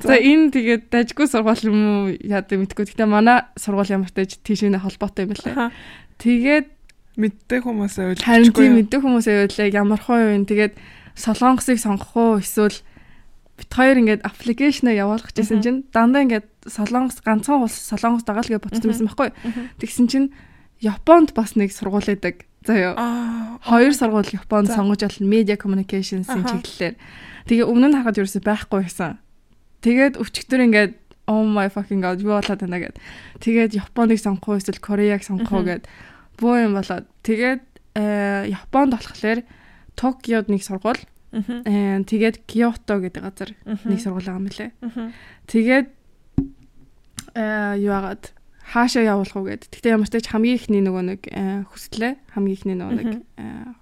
[0.06, 2.84] За энэ тэгээд дажгүй сургууль юм уу яа гэдэг мэдгүй.
[2.94, 5.50] Гэтэ манай сургууль ямар ч тийшээ холбоотой юм байна.
[5.50, 5.66] Аха.
[6.22, 6.66] Тэгээд
[7.18, 8.22] Мэддэг хүмүүсээ үл.
[8.22, 10.46] харин тийм мэддэг хүмүүс аяулаа ямар хоо юм.
[10.46, 10.78] Тэгээд
[11.18, 12.78] солонгосыг сонгох уу эсвэл
[13.60, 18.64] бит хоёр ингээд аппликейшнээ явуулах гэсэн чинь дандаа ингээд солонгос ганцхан улс солонгос дагаал гэж
[18.64, 19.30] бодсон байсан байхгүй.
[19.76, 20.28] Тэгсэн чинь
[20.80, 22.48] Японд бас нэг сургууль байдаг.
[22.64, 22.96] Заяа.
[22.96, 23.60] Аа.
[23.60, 26.96] Хоёр сургууль Японд сонгож болно media communications-ийн чиглэлээр.
[27.44, 29.20] Тэгээ өмнө нь харахад ерөөсөй байхгүй байсан.
[29.84, 30.92] Тэгээд өчигдөр ингээд
[31.28, 32.96] oh my fucking god юу болоод байна гэд.
[33.44, 35.84] Тэгээд Японыг сонгох уу эсвэл Кореяг сонгох уу гэд
[36.40, 37.04] бөө юм болоод.
[37.24, 37.62] Тэгээд
[37.96, 39.44] э Японд болохоор
[40.00, 41.00] Токиод нэг сургууль,
[41.30, 41.62] Мгм.
[41.64, 43.50] э тэгээд Киото гэдэг газар
[43.86, 44.72] нэг сургууль байгаа.
[44.82, 45.12] Мгм.
[45.46, 45.86] Тэгээд
[47.34, 48.34] э юу агаад
[48.70, 49.66] хаашаа явуулах уу гэд.
[49.70, 53.10] Гэтэ ямар ч тач хамгийн ихний нөгөө нэг э, хүслээ хамгийн ихний нөгөө нэг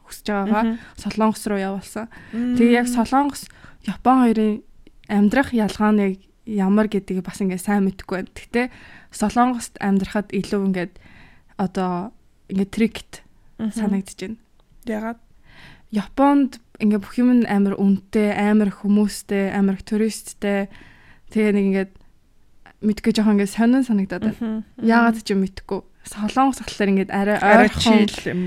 [0.08, 0.64] хүсэж байгаагаа.
[0.96, 2.08] Солонгос руу явуулсан.
[2.32, 3.52] Тэгээ яг Солонгос
[3.84, 4.64] Япон хоёрын
[5.08, 8.32] амьдрах ялгааныг ямар гэдгийг бас ингээд сайн мэдэхгүй байна.
[8.32, 8.62] Гэтэ
[9.12, 10.92] Солонгост амьдрахад илүү ингээд
[11.60, 12.12] одоо
[12.48, 13.12] ингээд трикт
[14.24, 14.36] байна.
[14.88, 15.20] Ягаад?
[15.94, 20.68] Японд ингээд бүх юм амар үнэтэй, амар хүмүүстэй, амар туристтэй.
[21.32, 21.92] Тэгээ нэг ингээд
[22.84, 24.62] мэдгүй жоохон ингээд сонин санагдаад байна.
[24.78, 25.80] Яагаад ч юм мэдэхгүй.
[26.08, 28.06] Солонгос болохоор ингээд арай ойрхон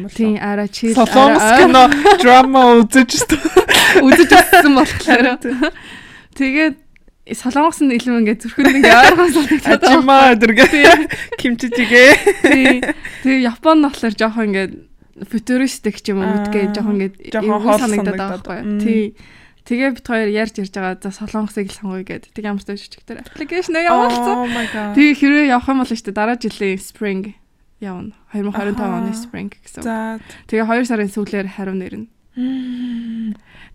[0.09, 1.83] тийм арай чийл Солонгос кино
[2.17, 3.21] драма үзэж
[4.07, 5.37] үзэж өгсөн болохоор
[6.33, 6.75] тэгээд
[7.37, 9.81] солонгос нь илүү ингээд зүрхэнд ингээд ойрхон санагдаад.
[9.83, 10.65] Ачима дэргээ
[11.37, 12.11] кимчижигээ.
[12.49, 12.81] Тий.
[13.21, 14.73] Тэгээ Япон нь болохоор жоохон ингээд
[15.25, 18.59] футуристик ч юм уу мэдгээ жоохон ингээд эвгүй санагдаад байгаа байхгүй.
[18.81, 19.03] Тий.
[19.61, 22.33] Тэгээ бид хоёр ярьж ярьж байгаа за солонгосыг л сонгоё гэд.
[22.33, 24.97] Тэг ямар ч тааш чигтэр аппликейшн явуулсан.
[24.97, 27.37] Тэгээ хэрвээ явах юм бол дээ дараа жилийн spring
[27.77, 28.17] явна.
[28.33, 29.85] 2025 оны spring гэсэн.
[29.85, 30.17] За.
[30.49, 32.09] Тэгээ 2 сарын сүүлээр хариу нэрнэ.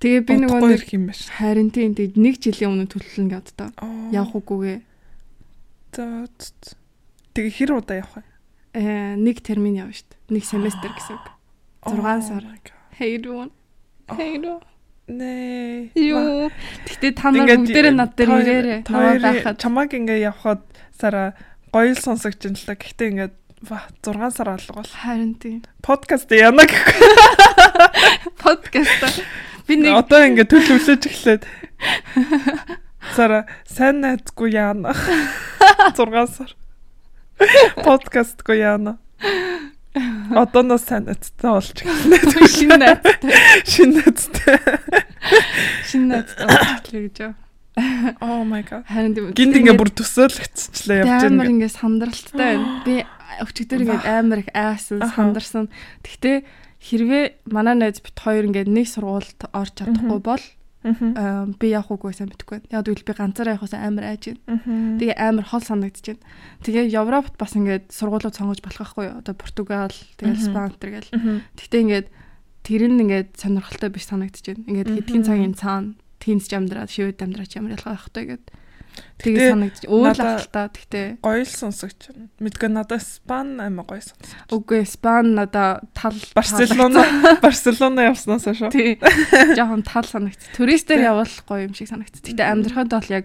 [0.02, 1.22] Тэгээ би нөгөө нэг юм байна.
[1.38, 3.30] харин тийм тэг нэг жилийн өмнө төлөвлөн.
[3.78, 4.10] Аа.
[4.10, 4.78] Явах үгүйгээ.
[5.94, 6.26] За.
[7.36, 8.24] Тэгээ хэр удаа явах вэ?
[8.74, 10.34] Э нэг термин явна шүү дээ.
[10.34, 11.35] Нэг семестр гэсэн үг.
[11.86, 12.42] Зургаан сар.
[12.42, 12.80] Oh my god.
[12.98, 13.42] Хэйрүү.
[14.10, 14.58] Хэйрүү.
[15.06, 15.94] Нэ.
[15.94, 16.50] Юу.
[16.86, 18.80] Гэтэ та нар бүгдээрээ над дээр ирээрээ.
[18.90, 19.56] Наваа байхад.
[19.62, 20.66] чамаг ингээ явхад
[20.98, 21.38] сара
[21.70, 22.74] гоё л сонсогч юм л та.
[22.74, 23.30] Гэхдээ ингээ
[23.70, 25.62] ва 6 сар алга бол Харин тийм.
[25.78, 27.10] подкаст яана гэхгүй.
[28.42, 29.22] Подкаст.
[29.70, 31.42] Би нэг Одоо ингээ төлөвлөж эхлээд
[33.14, 34.90] сара сайн найзгүй яана.
[35.94, 36.50] 6 сар.
[37.86, 38.98] Подкастгүй яана.
[40.42, 42.44] Одооноос сайн найзтай болж эхэлнэ.
[42.44, 43.00] шинэ найзтай.
[43.64, 44.58] Шинэ найзтай.
[45.88, 47.18] Шинэ найзтай болчихлоо гэж.
[48.24, 48.84] Oh my god.
[48.88, 51.52] Харин Гинт ингээ бүр төсөөлөгцчлээ явж амар байгаа.
[51.52, 52.80] ингээ сандралтай байна.
[52.88, 52.94] Би
[53.44, 55.68] өчигдөр ингээ амар их айсан сандарсан.
[56.00, 56.36] Гэхдээ
[56.80, 60.44] хэрвээ манай найз бит хоёр ингээ нэг сургуульд орж чадахгүй бол
[61.58, 62.70] би явах уугүй сайн мэдэхгүй байна.
[62.70, 64.62] Яг үл би ганцаараа явахаас амар айж байна.
[65.02, 65.64] Тэгээ амар хол
[66.14, 66.22] байна.
[66.62, 69.18] Тэгээ Европт бас ингээд сургуулиуд сонгож болох байхгүй юу?
[69.20, 70.40] Одоо Португал, тэгээ Мгм.
[70.40, 71.10] Испани тэргээл.
[71.58, 72.08] Гэхдээ ингээд
[72.62, 74.06] тэр нь ингээд сонирхолтой биш
[74.46, 74.62] байна.
[74.66, 78.44] Ингээд хэдхэн цагийн цаана тeenс амдраад, шивэд амдраач ямар ялгаа байх вэ гэд.
[78.46, 78.65] Гэтэ
[79.16, 80.66] Тэгээ санагдаж өөр л надаа- ахaltaа.
[80.76, 82.00] Гэхдээ Гоё л сонсогч.
[82.36, 84.28] Мэдгүй надад Спан амар гоё сонсогч.
[84.52, 87.00] үгүй Испани надаа тал Барселона
[87.40, 88.70] Барселона явснаас шүү.
[88.70, 89.00] тий
[89.56, 90.40] жоохон тал санагц.
[90.52, 92.20] Туристээр явал гоё юм шиг санагц.
[92.20, 93.24] Гэхдээ амьдрахад бол яг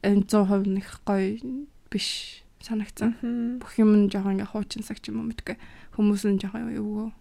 [0.00, 1.36] энэ 100% нэх гоё
[1.92, 3.12] биш санагцсан.
[3.20, 3.60] Мгм.
[3.60, 5.60] бүх юм нь жоохон ингээ хуучин цаг ч юм уу мэдгүй
[5.92, 7.12] хүмүүс нь жоохон юу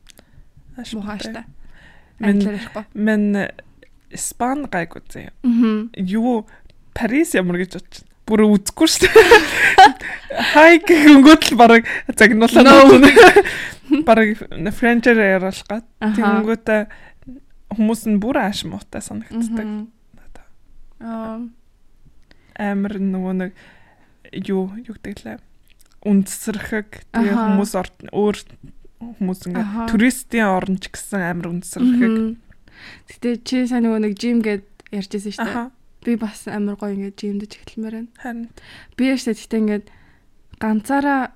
[0.80, 1.44] Ааш муухайштай
[2.24, 2.40] Мен-
[2.96, 3.52] Мен
[4.14, 5.32] Спан гайг үзье.
[5.96, 6.46] Юу
[6.98, 8.08] Парис ямар гэж бодчих.
[8.28, 9.40] Бүр үзэхгүй шүү дээ.
[10.54, 12.94] Хай гингүүд л бараг загнуулаа.
[14.08, 14.40] Бараг
[14.78, 15.86] френчээр яриулах гад.
[16.00, 16.82] Тэнгүүтээ
[17.76, 19.90] хүмүүс нь бүр ааш муутай санагддаг.
[21.02, 21.42] аа
[22.62, 23.52] амар нөгөө нэг
[24.46, 25.38] юу юу гэдэг лээ
[26.06, 27.72] үндсэрхэг тэгээ хүмүүс
[28.14, 28.38] өөр
[29.02, 29.50] хүмүүс Аха.
[29.50, 32.38] ингээ туристийн орн ч гэсэн амар үндсэрхэг
[33.10, 35.70] Гэтэ чи сайн нөгөө нэг жим гэд ярьжсэн шүү дээ.
[36.02, 38.12] Би бас амар гоё ингээ жимдэж эхэлмээр байна.
[38.18, 38.50] харин
[38.98, 39.86] Би яштай гэтэ ингээд
[40.58, 41.34] ганцаараа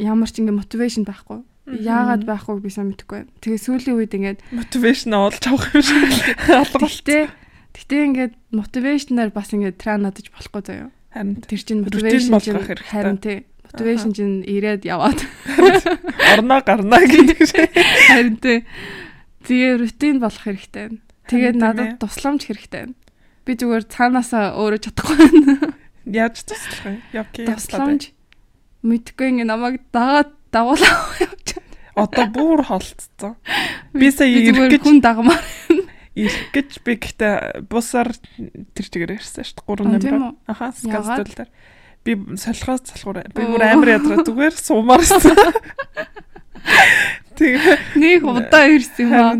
[0.00, 1.44] ямар ч ингээ мотивашн байхгүй.
[1.70, 3.32] Яагаад байхгүй би сайн мэдэхгүй байна.
[3.44, 6.02] Тэгээ сүүлийн үед ингээд мотивашн олж авах юм шиг
[6.50, 7.30] алга
[7.70, 10.90] Гэтэ ингээд мотивашнаар бас ингээд тран надаж болохгүй заяа.
[11.14, 12.90] харин Тэр чинь мотивашн чинь хэрэгтэй.
[12.90, 13.38] харин тий.
[13.70, 15.20] Мотивашн чинь ирээд яваад
[16.34, 17.70] орноо гарнаа гэдэг шиг
[18.10, 18.58] харин тий.
[19.46, 20.98] Тэгээ рутин болох хэрэгтэй.
[21.30, 22.94] Тэгээд надад тусламж хэрэгтэй байна.
[23.50, 25.74] Би зүгээр цаанаасаа өөрөө чадахгүй байна.
[26.06, 26.92] яаж туслах вэ?
[27.18, 28.02] Явки Тусламж
[28.86, 30.94] мэдгүй ингээ намайг дагаад дагуулаа
[31.26, 31.58] явж
[31.98, 33.34] одоо бүр холцсон.
[33.90, 35.42] Би сая ирэх гэж- хүн дагмаар.
[36.14, 38.14] ирэх гэж би гэхдээ бусаар
[38.78, 40.34] тэр чигээр ярьсан шүү дээ 3 Аа, тийм номер үү?
[40.46, 41.26] аха Яагаад?
[41.26, 41.50] скастл дээр.
[42.06, 45.20] Би солихоос залхуур би бүр амар ядраа зүгээр суумаарсан
[47.36, 49.34] Тэгээ Нэг удаа ирсэн юм аа.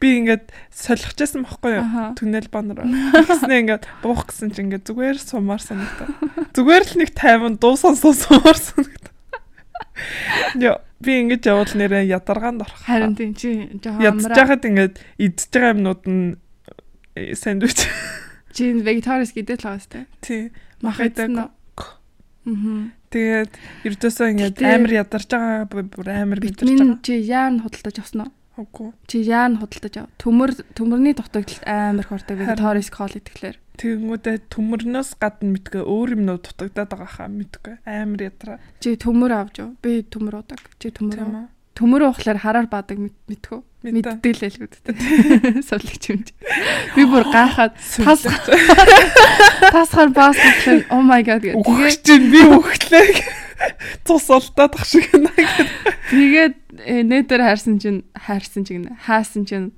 [0.00, 2.04] Би ингээд солихчихсан байхгүй юу Аха.
[2.18, 2.84] түнэл бан руу
[3.16, 6.08] тэгснэ ингээд буух гэсэн чинь ингээд зүгээр сумаар санагдаа
[6.52, 9.14] зүгээр л нэг 50 дуу сонсоо сумаар санагдаа
[10.60, 14.36] Яа би ингэж явал нэрээ ядаргаанд орох Харин тийм чи жоохон ядж амраа.
[14.36, 16.36] байхад ингээд идж байгаа юмнууд нь
[17.16, 17.78] э, сэндвич
[18.56, 20.04] Чи вегетариус гэдэг л байгаа сте.
[20.24, 21.52] тий Мах Мах идсэн идэг.
[21.52, 21.56] үү?
[22.46, 22.80] Мгм.
[23.12, 23.52] тэгээд
[23.88, 28.32] ердөөсөө ингээд амар ядарч байгаа бүр амар мэдэрч байгаа чи яар нь худалдаж авсан уу?
[29.06, 30.08] Чи яар нь худалдаж ав.
[30.16, 32.48] Төмөр төмөрний дутагдлалт амар хортой Харин.
[32.56, 33.56] вегетариус кол идэхлээр.
[33.76, 39.60] тэгэнгүүтээ төмөрнөөс гадна мэдгүй өөр юмнууд дутагдаад байгаа хаа мэдгүй амар ядраа Чи төмөр авч
[39.60, 39.76] юу?
[39.84, 40.64] Би төмөр удаг.
[40.80, 41.20] Чи төмөр.
[41.20, 41.44] уу?
[41.44, 42.96] үү Төмөр уухлаар хараар баадаг
[43.28, 43.60] мэдхүү.
[43.84, 44.74] мэдээ Мэддэг л гэлгүүд.
[45.68, 46.24] Сувлагч юм.
[46.24, 46.32] чи.
[46.96, 48.24] Би бүр гайхаад тас
[49.76, 51.52] тасгаар баас гэхлээр oh my god гэ.
[51.52, 53.08] Тэгээ чинь би үхлээ.
[54.08, 55.68] Цус олдоод ах шиг байна гэдэг.
[56.10, 56.54] тэгээд
[56.86, 59.74] э, нэтэр хайрсан чинь хайрсан чинь хаасан чинь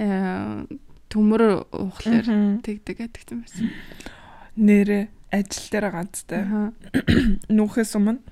[0.00, 0.64] э,
[1.12, 3.68] төмөр уухлаар тэгдэг гэдэг юм байсан.
[4.56, 6.42] Нэрэ ажил дээр ганцтай.
[6.42, 6.72] Аха.
[7.52, 8.24] Нүүхээс өмнө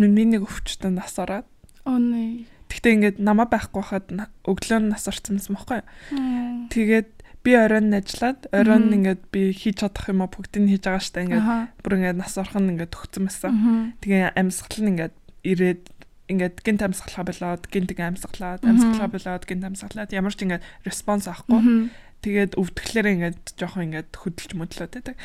[0.00, 1.46] миний нэг өвчтөн нас ороод.
[1.84, 2.46] Оо nee.
[2.70, 4.14] Тэгтээ ингээд намаа байхгүй хахад
[4.46, 5.82] өглөө нь нас орсон юм юу?
[6.14, 6.70] Мм.
[6.70, 7.10] Тэгээд
[7.42, 11.24] би оройн ажиллаад оройн ингээд би хийж чадах юм аа бүгдийг нь хийж байгаа штэ
[11.26, 11.46] ингээд
[11.82, 13.52] бүр ингээд нас орох нь ингээд төгцсөн байсан.
[14.00, 15.14] Тэгээ амьсгал нь ингээд
[15.44, 15.82] ирээд
[16.30, 21.90] ингээд гинт амьсгалаа болоод гинт амьсгалаад амьсгалаа болоод гинт амьсгалаад ямар ч ингээд респонс авахгүй
[22.20, 25.16] тэгээд өвдөхлөөр ингээд жоохон ингээд хөдөлж мөдлөөд байдаг.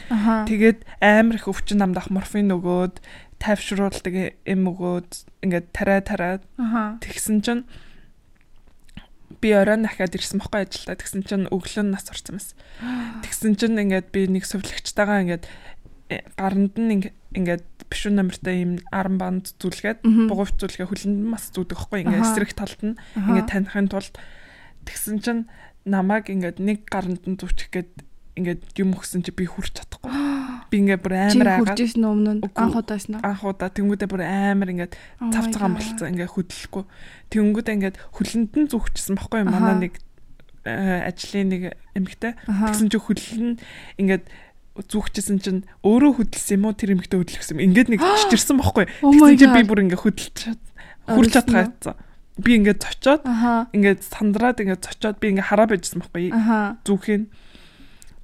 [0.47, 3.03] Тэгээд амар их өвчин намдах морфин өгөөд
[3.43, 5.11] тайвшруулдаг эм өгөөд
[5.43, 5.99] ингээд тарай
[6.55, 6.95] Аха.
[7.03, 7.67] тэгсэн чинь
[9.43, 12.55] би оройн дахиад ирсэн бохгүй ажилдаа тэгсэн чинь өглөө нас орсон байсан.
[13.27, 15.43] Тэгсэн чинь ингээд би нэг сувлагчтайгаа ингээд
[16.37, 20.27] гаранд нь ингээ- ингээд бишүүн номертой ийм аран банд зүлгээд Мгм.
[20.29, 22.27] бугуйт зүлгээ хүлэнд мас зүүдэг байхгүй ингээ Аха.
[22.31, 23.27] эсрэг талд нь Аха.
[23.33, 24.13] ингээ таних тулд
[24.85, 25.43] тэгсэн чинь
[25.85, 27.91] намайг ингээд нэг гаранд нь зүүчих гээд
[28.35, 30.11] ингээд юм өгсөн чи би хүрч чадахгүй.
[30.69, 32.61] Би ингээ бүр амар хурж айгаад исэн үү өмнө нь Үгүй.
[32.67, 33.15] анх удаас нь.
[33.21, 34.93] анх удаа тэнгүүдээ бүр амар ингээд
[35.23, 36.83] Oh цав цагаан болцсон ингээ хөдөлгөхгүй.
[37.31, 39.15] Тэнгүүдээ ингээд хүлэнд нь зүгчсэн?
[39.15, 39.39] Аха.
[39.45, 39.93] манай нэг
[40.65, 41.61] э, ажлын нэг
[41.95, 42.33] эмэгтэй.
[42.49, 43.49] Тэгсэн чи хүлэн
[44.01, 44.23] ингээд
[44.75, 47.63] зүгчсэн чинь өөрөө хөдөлсөн юм уу тэр эмэгтэй хөдөлгсөн юм.
[47.71, 48.91] Ингээд нэг чичирсэн байхгүй юу?
[49.07, 50.37] Oh my Тэгсэн чи би бүр ингээ хөдөлж
[51.07, 51.95] хурж чадгаацсан.
[52.35, 53.71] Би ингээ зочоод Аха.
[53.71, 56.03] ингээд сандраад ингээ зочоод би ингээ хараа байжсан?
[56.03, 56.75] Аха.
[56.83, 57.31] Зүгхийн.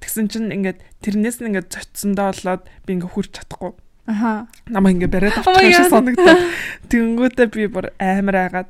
[0.04, 3.72] Тэгсэн чинь ингээд тэрнээс нь ингээд цоцсондоо болоод би ингээд хүрч чадахгүй.
[4.12, 4.50] Аха.
[4.68, 5.94] Намаа ингээд бариад Oh авчих шиг God.
[5.96, 6.40] санагдаад.
[6.92, 8.68] Тэнгүүтээ би бүр амар айгаад.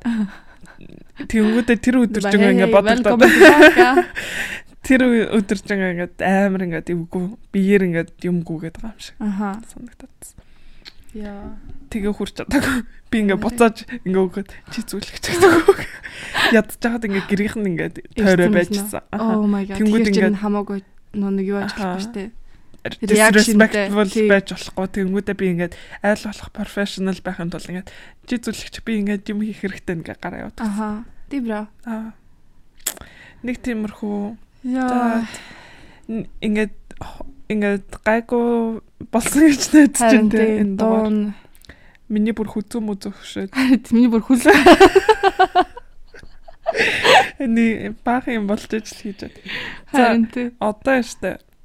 [1.33, 3.23] Тэнгүүтээ тэр өдөржингөө ингээд бодогдоод.
[4.83, 7.25] Тэр өдөржингөө ингээд амар ингээд эвгүй
[7.55, 9.63] биеэр ингээд юм гүгээд байгаа юм шиг Аха.
[9.71, 10.43] санагдаад.
[11.15, 11.55] Яа.
[11.93, 12.83] Тэгээ хүрч чадаагүй.
[13.13, 15.87] Би ингээ буцааж ингээ өгöd чи зүйлэгч гэдэг.
[16.57, 19.05] Ядж жахад ингээ гэрийнх нь ингээ тойроо байжсан.
[19.13, 19.77] Oh my god.
[19.79, 20.81] Тэнгүүд ингээд хамаагүй
[21.15, 22.33] нэг юу болохгүй штэ.
[22.33, 22.33] Тий.
[24.27, 24.87] байж болохгүй.
[24.89, 27.93] Тэнгүүдээ би ингээд айл болох professional байхын тулд ингээд
[28.27, 30.59] чи зүйлэгч би ингээд юм хийх хэрэгтэй ингээ гараа яваад.
[30.59, 30.89] Аха.
[31.29, 31.69] Ти бра.
[31.85, 32.17] Аа.
[33.45, 34.19] Нэг тиймэрхүү
[34.65, 35.27] Яа.
[36.41, 36.75] ингээд
[37.51, 38.81] ингээд гайгүй
[39.13, 41.35] болсон гэж найдаж байна тий энэ дугаар.
[42.13, 43.51] Миний бүр хүзүү мүзүү хөшөөд.
[43.95, 44.43] Миний бүр хүл.
[47.39, 49.41] Эний баах юм болж ижил хийж байна.
[49.93, 50.53] Харин тий.
[50.61, 51.03] Одоо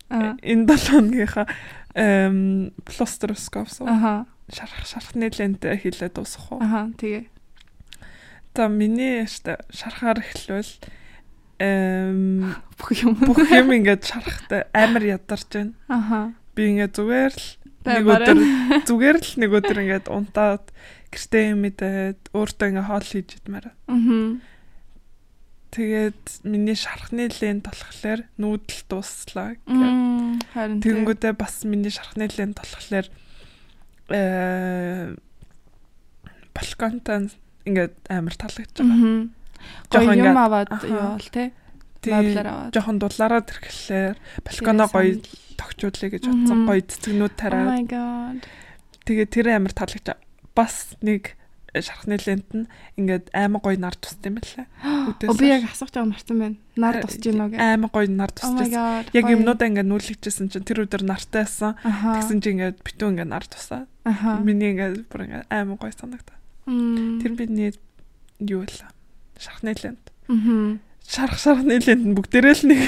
[0.10, 0.40] Аа.
[0.42, 1.48] энэ 7 хоногийнхаа
[1.96, 4.26] эм пластроскоп суу Аха.
[4.48, 6.64] шарах шархны лентэ хийлээ дуусах уу.
[6.64, 6.88] Аха.
[6.96, 7.28] Тэгээ.
[8.56, 10.72] За миний яштай шарахаар эхлвэл
[11.60, 13.14] эм Бүх юм.
[13.18, 15.74] бүх юм ингээд шарахтай амар ядарч байна.
[15.90, 16.34] Аха.
[16.54, 17.48] Би ингээд зүгээр л
[17.88, 18.38] нэг өдөр
[18.90, 20.66] зүгээр л нэг өдөр ингээд унтаад
[21.10, 23.68] гэртээ юм идээд өөртөө ингээд хоол хийж идмээр.
[23.90, 24.42] Мгм.
[25.74, 29.58] Тэгээд миний шархны лент болохоор нүүдэл дууслаа.
[29.58, 30.48] гэх.
[30.54, 30.94] Харин тий.
[30.94, 33.08] Тэнгүүдээ бас миний шархны лент болохоор
[34.14, 35.16] э
[36.56, 37.30] балконтан
[37.68, 39.30] ингээд амар таалагдж байгаа.
[39.92, 40.68] Гоё юм аваад
[41.32, 41.52] тий.
[42.02, 42.72] Тийм Меблэр аваад.
[42.74, 45.12] жохон дулаараа тэрхлээр балконоо гоё
[45.58, 46.60] тогтчуулъя гэж бодсон.
[46.70, 47.68] Гоё цэцгнүүд Oh тараад.
[47.68, 48.42] my god.
[49.06, 50.18] Тэгээд тэр амар байгаа.
[50.54, 51.34] Бас нэг
[51.78, 52.66] шархны лент нь
[52.98, 54.66] ингээд амар гоё нар тусд юм байлаа.
[55.30, 56.58] О би яг асууж байгаа марсан байна.
[56.78, 57.58] Нар Э, тусч гинөө гэ.
[57.58, 59.06] Амар гоё нар Oh god.
[59.14, 61.78] Яг юмнуудаа ингээд нүүлгчээсэн чинь тэр өдөр нартайсан.
[61.82, 62.18] Аха.
[62.22, 63.86] Тэгсэн чинь ингээд битүү ингээд нар тусаа.
[64.42, 66.38] Миний ингээд бүр ингээд амар гоё санагдаа.
[66.66, 67.74] Тэр бидний
[68.42, 68.97] юу вэ?
[69.40, 70.04] Шархны лент.
[70.28, 70.80] Мгм.
[71.08, 72.82] Шарх шархны лент нь бүгдээрээ л нэг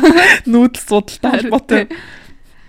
[0.50, 1.84] нүүдэл судалтай холбоотой.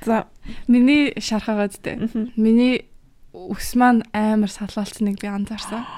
[0.03, 0.27] За.
[0.67, 1.95] Миний шархагаад тэ.
[2.03, 2.34] мгм.
[2.36, 2.89] Миний
[3.34, 5.86] ус маань амар салаалцныг би анзаарсан.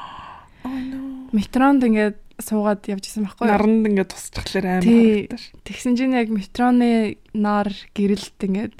[0.61, 1.25] Oh no.
[1.33, 3.53] Метронд ингээд суугаад явж исэн байхгүй юу?
[3.55, 5.41] Наранд ингээд тусчихлаар амар харагдаж.
[5.65, 8.75] Тэгсэн чинь яг метроны нар гэрэлт ингээд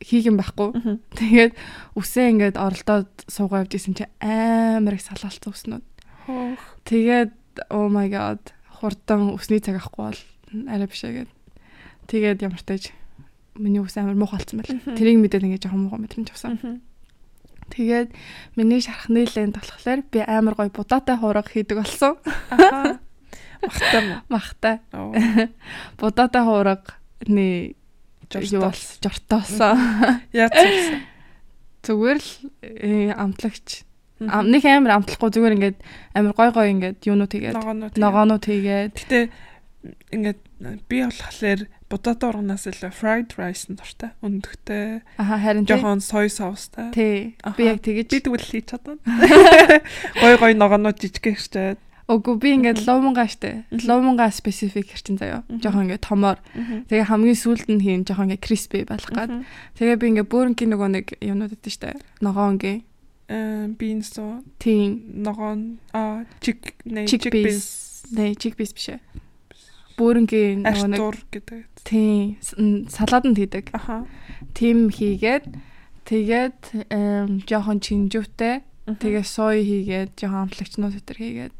[0.00, 0.68] хийгэн байхгүй.
[0.72, 0.96] Мгм.
[1.20, 1.52] Тэгээд
[2.00, 5.84] үсээ ингээд оролдоод суугаа явж исэн чинь амар их салаалцсан уснууд.
[6.24, 6.64] Хоох.
[6.88, 7.36] Тэгээд
[7.70, 8.40] oh my god
[8.78, 10.20] хурдан өсний цаг авахгүй бол
[10.70, 11.30] арай биш ээ гэд.
[12.06, 12.94] Тэгээд ямар тааж
[13.58, 14.96] миний ус амар муухай болсон байл.
[14.96, 16.82] Тэрийг мэдээд ингээд жоохон муухай мэдрэмж авсан.
[17.74, 18.14] Тэгээд
[18.56, 22.16] миний шархны лент болохоор би амар гоё будаатай хуурга хийдэг болсон.
[23.60, 24.22] Махтай.
[24.30, 24.76] Махтай.
[26.00, 27.74] Будаатай хуурганы
[28.30, 29.10] юу бол Жорстол.
[29.10, 29.74] жортоосоо.
[30.32, 31.02] Яац.
[31.82, 32.30] Зүгээр л
[32.62, 33.87] э, амтлагч.
[34.18, 35.78] Нэг амар амтлахгүй зүгээр ингээд
[36.14, 37.54] амар гой гой ингээд юунууд хийгээд
[37.98, 38.44] ногоонууд.
[38.44, 39.20] хийгээд Гэтэ
[40.10, 40.40] ингээд
[40.90, 44.10] би болохоор будаад урганаас илүү fried rice нь дуртай.
[44.20, 45.06] Өндөгтэй.
[45.16, 45.64] аха харин.
[45.64, 46.90] Жохон соёй соустай.
[46.90, 47.38] Тий.
[47.56, 48.98] Би яг тэгэж Би тэгвэл хийж чадна.
[50.20, 51.78] Гой гой ногоонууд жижиг хэрчээд.
[52.08, 52.88] Үгүй би ингээд.
[53.68, 53.84] Мгм.
[53.84, 55.44] Ловмонгаа специфик хэрчин заяа.
[55.48, 56.40] Жохон ингээд томоор.
[56.88, 59.44] Тэгээ хамгийн сүүлд нь хийн жохон ингээд crispy болох гад.
[59.76, 62.00] Тэгээ би ингээд бөөрнгийн нөгөө нэг юмнууд өгдөө штэ.
[62.24, 62.80] Ногоонгийн.
[63.28, 65.22] Beans уу Тийм.
[65.22, 68.04] ногоон а чик nee Chickpeas.
[68.10, 69.00] Nee, chickpeas биш ээ.
[69.98, 71.00] Бөөрнгийн нөгөө нэг
[71.32, 71.62] гэдэг.
[71.84, 73.68] тийм с- м, салааданд хийдэг.
[73.74, 74.06] Аха.
[74.54, 75.44] Тим хийгээд
[76.08, 76.58] тэгээд
[77.44, 81.52] жоохон чинжүүтэй тэгээ сой хийгээд жоохон амтлагчнууд өтер хийгээд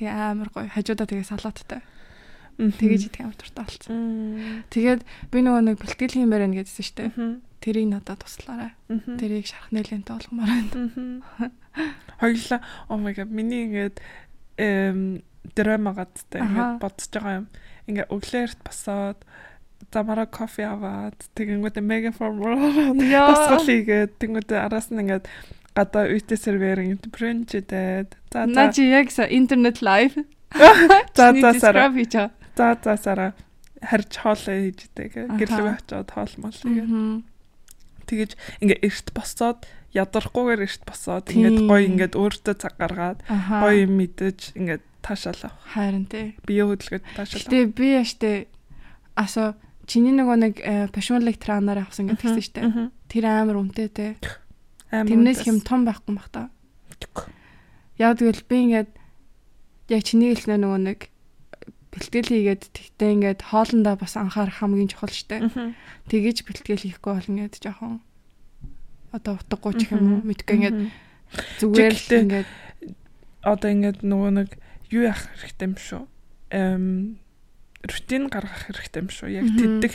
[0.00, 1.80] тэгээ амар гоё хажуудаа тэгээ салааттай
[2.58, 3.94] тэгэж идэх амар дуртай болсон.
[4.74, 5.00] Тэгээд
[5.30, 7.10] би нөгөө нэг бэлтгэл хиймээр байна гэдсэн шүү дээ.
[7.62, 8.74] Тэрийг надад туслаарай.
[8.90, 11.22] Тэрийг шархны лентэ болгомоор байна.
[12.20, 12.60] Хоёлаа
[12.90, 14.02] oh my god миний ингээд
[14.58, 15.22] эм
[16.42, 16.42] Аха.
[16.42, 17.46] ингээд бодож байгаа юм.
[17.86, 19.18] Ингээ өглөөрт басаад
[19.94, 22.58] замара кофе аваад тэгэнгүүт мега формул
[22.98, 25.26] тасгал хийгээд тэгэнгүүт араас нь ингээд
[25.74, 30.18] гадаа үйтэй серверинг бренч идээд за чи яг интернет лайв.
[31.14, 32.30] за за сара за.
[32.56, 33.26] за сара
[33.82, 37.31] харж хоолоо хийж идэг гэрлэг очоод хоол мол хийгээд.
[38.06, 38.30] Тэгэж
[38.62, 44.56] ингээ эрт босоод ядарахгүйгээр эрт босоод ингээд гоё ингээд өөртөө цаг гаргаад гоё юм мэдэж
[44.56, 45.52] ингээд таашаалаа.
[45.68, 46.38] Харин тий.
[46.46, 47.44] Бие хөдөлгөөд таашаалаа.
[47.44, 48.36] Гэтэ би яштэй
[49.18, 50.54] асо чиний нөгөө нэг
[50.94, 52.60] пашунлыг траанаар авсан гэдэг гэсэн штэ.
[53.12, 54.16] Тэр амар үнэтэй те.
[54.88, 56.48] Тэрнээс хэм том байхгүй бах та.
[58.00, 58.90] Яг тэгвэл би ингээд
[59.92, 61.11] яг чиний хэлснээр нөгөө нэг
[61.92, 65.52] бэлтгэл хийгээд тэгтээ ингээд хоолндоо бас анхаарах хамгийн чухал штэ.
[66.08, 68.00] Тэгэж бэлтгэл хийхгүй бол ингээд жоохон
[69.12, 70.78] одоо утгагүй ч юм уу мэдгүй ингээд
[71.60, 72.48] зүгээр л ингээд
[73.44, 74.48] одоо ингээд нөгөө нэг
[74.88, 76.02] юу яах хэрэгтэй юм шүү.
[76.52, 77.20] Эм
[77.82, 79.28] рутин гаргах хэрэгтэй юм шүү.
[79.34, 79.92] Яг тэддэг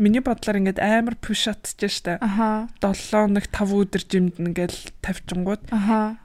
[0.00, 2.16] миний бодлоор ингээд амар пуш атж штэ.
[2.24, 2.72] Аха.
[2.80, 5.68] 7 хоног 5 өдөр жимд ингээл тавьчингууд.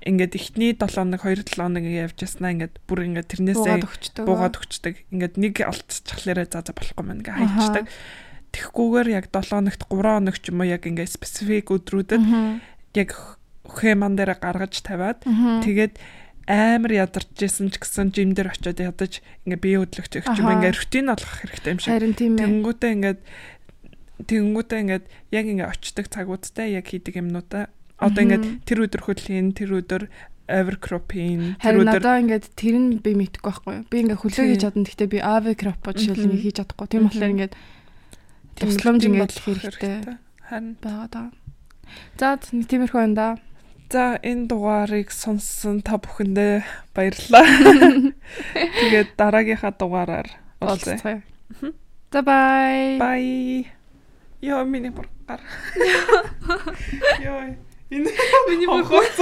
[0.07, 4.95] Ингээд эхний 7 хоног 2 7 хоног явж яснаа ингээд бүр ингээд тэрнээсээ буугаад өгчдөг.
[5.11, 7.85] Ингээд нэг алдчихлаарэ за за болохгүй мэн ингээд хайчдаг.
[8.55, 12.23] Тэгхгүйгээр яг 7 хоногт 3 хоног ч юм уу яг ингээд специфик өдрүүдэд
[12.95, 13.11] яг
[13.67, 15.97] хэман дээр гаргаж тавиад тэгээд
[16.47, 20.75] амар ядарч исэн ч гэсэн жим дээр очиод ядаж ингээ бие хөдлөгч их юм ингээ
[20.75, 21.91] рутин болгох хэрэгтэй юм шиг.
[21.93, 22.43] Харин тийм ээ.
[22.43, 23.19] Тэнгүүтээ ингээд
[24.27, 29.71] тэнгүүтээ ингээд яг ингээ очдог цагуудтай яг хийдэг юмнуудаа одоо ингээд тэр өдөр хөдөлгөөн тэр
[29.79, 30.03] өдөр
[30.51, 33.87] overcropping тэр өдөр надаа ингээд тэр нь би мэдхгүй байхгүй юу.
[33.87, 34.83] Би ингээ хөлөө хийж чадна.
[34.83, 36.87] Гэхдээ би overcrop жишээл ингээ хийж чадахгүй.
[36.91, 37.53] Тийм болохоор ингээд
[38.59, 39.95] тусламж ингээ хэрэгтэй.
[40.51, 41.27] Харин байгаа даа.
[42.19, 43.27] За тиймэрхүү байна да.
[43.93, 46.65] За энэ дугаарыг сонссон та бүхэндээ
[46.97, 47.45] баярлалаа.
[48.81, 51.21] Тэгээд дараагийнхаа дугаараар уулзъя.
[52.09, 52.97] За бай.
[52.97, 53.69] Бай.
[54.41, 55.45] Яа миний бургаар.
[57.21, 57.53] Яа.
[57.93, 58.09] Энэ
[58.49, 59.05] миний бургаар.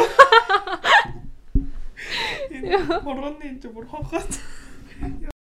[2.56, 4.24] Энэ бурганы энэ бургаар.
[5.02, 5.34] Thank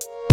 [0.00, 0.25] you